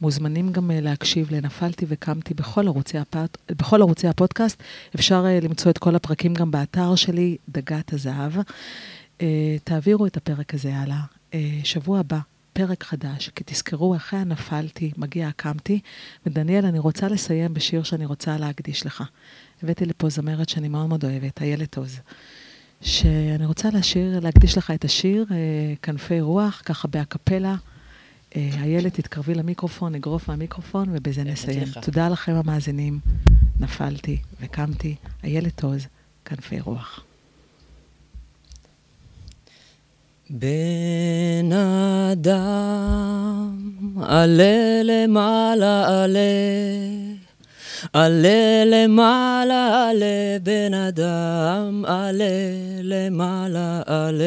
[0.00, 3.38] מוזמנים גם אה, להקשיב ל"נפלתי וקמתי" בכל ערוצי, הפט...
[3.50, 4.62] בכל ערוצי הפודקאסט.
[4.94, 8.32] אפשר אה, למצוא את כל הפרקים גם באתר שלי, דגת הזהב.
[9.20, 11.00] אה, תעבירו את הפרק הזה הלאה.
[11.64, 12.18] שבוע הבא,
[12.52, 15.80] פרק חדש, כי תזכרו, אחרי הנפלתי, מגיע הקמתי.
[16.26, 19.04] ודניאל, אני רוצה לסיים בשיר שאני רוצה להקדיש לך.
[19.62, 22.00] הבאתי לפה זמרת שאני מאוד מאוד אוהבת, איילת עוז.
[22.80, 25.26] שאני רוצה להשאיר, להקדיש לך את השיר,
[25.82, 27.56] כנפי רוח, ככה באקפלה.
[28.34, 31.64] איילת, תתקרבי למיקרופון, נגרוף מהמיקרופון, ובזה נסיים.
[31.82, 32.98] תודה לכם המאזינים.
[33.60, 34.96] נפלתי וקמתי.
[35.24, 35.86] איילת עוז,
[36.24, 37.04] כנפי רוח.
[40.30, 41.52] בן
[42.12, 43.70] אדם,
[44.02, 46.20] עלה למעלה, עלה.
[47.92, 52.24] עלה למעלה, עלה בן אדם, עלה
[52.82, 54.24] למעלה, עלה.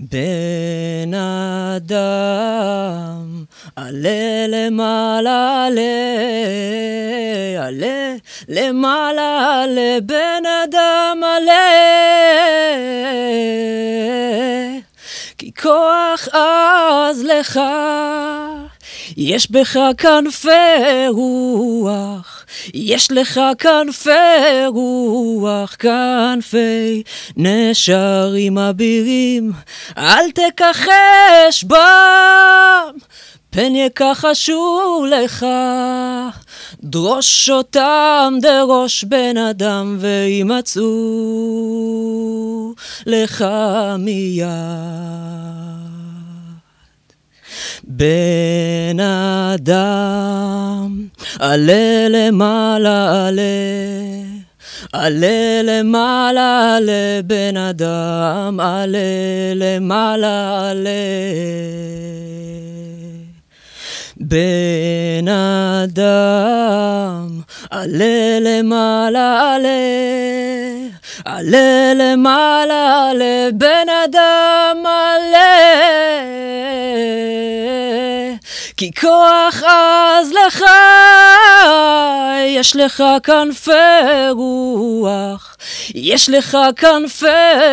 [0.00, 1.14] בן
[1.76, 3.44] אדם,
[3.76, 5.82] עלה למעלה, עלה,
[7.66, 8.14] עלה
[8.48, 11.70] למעלה, עלה בן אדם, עלה.
[15.38, 17.60] כי כוח עז לך,
[19.16, 22.35] יש בך כנפי רוח.
[22.74, 27.02] יש לך כנפי רוח, כנפי
[27.36, 29.52] נשרים אבירים,
[29.98, 32.96] אל תכחש בם,
[33.50, 35.46] פן יכחשו לך.
[36.82, 40.84] דרוש אותם דרוש בן אדם וימצאו
[43.06, 43.44] לך
[43.98, 44.46] מיד.
[47.86, 49.00] בן
[49.54, 51.06] אדם,
[51.38, 53.42] עלה למעלה, עלה.
[54.92, 58.98] עלה למעלה, עלה בן אדם, עלה
[59.54, 60.90] למעלה, עלה.
[64.20, 65.28] בן
[65.84, 67.40] אדם,
[67.70, 69.68] עלה למעלה, עלה.
[71.24, 75.76] עלה למעלה, עלה בן אדם, עלה.
[78.76, 80.64] כי כוח עז לך,
[82.46, 83.70] יש לך כנפי
[84.30, 85.56] רוח,
[85.94, 87.26] יש לך כנפי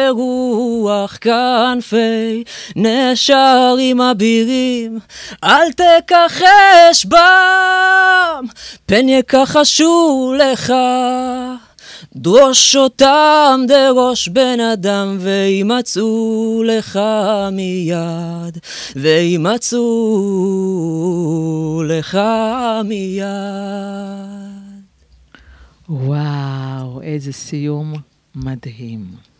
[0.10, 2.43] רוח, כנפי
[2.76, 4.99] נשרים אבירים,
[5.43, 8.45] אל תכחש בם,
[8.86, 10.74] פן יכחשו לך.
[12.16, 16.99] דרוש אותם דרוש בן אדם, וימצאו לך
[17.51, 18.58] מיד,
[18.95, 19.84] וימצאו
[21.88, 22.20] לך
[22.86, 23.24] מיד.
[25.89, 27.93] וואו, איזה סיום
[28.36, 29.32] מדהים.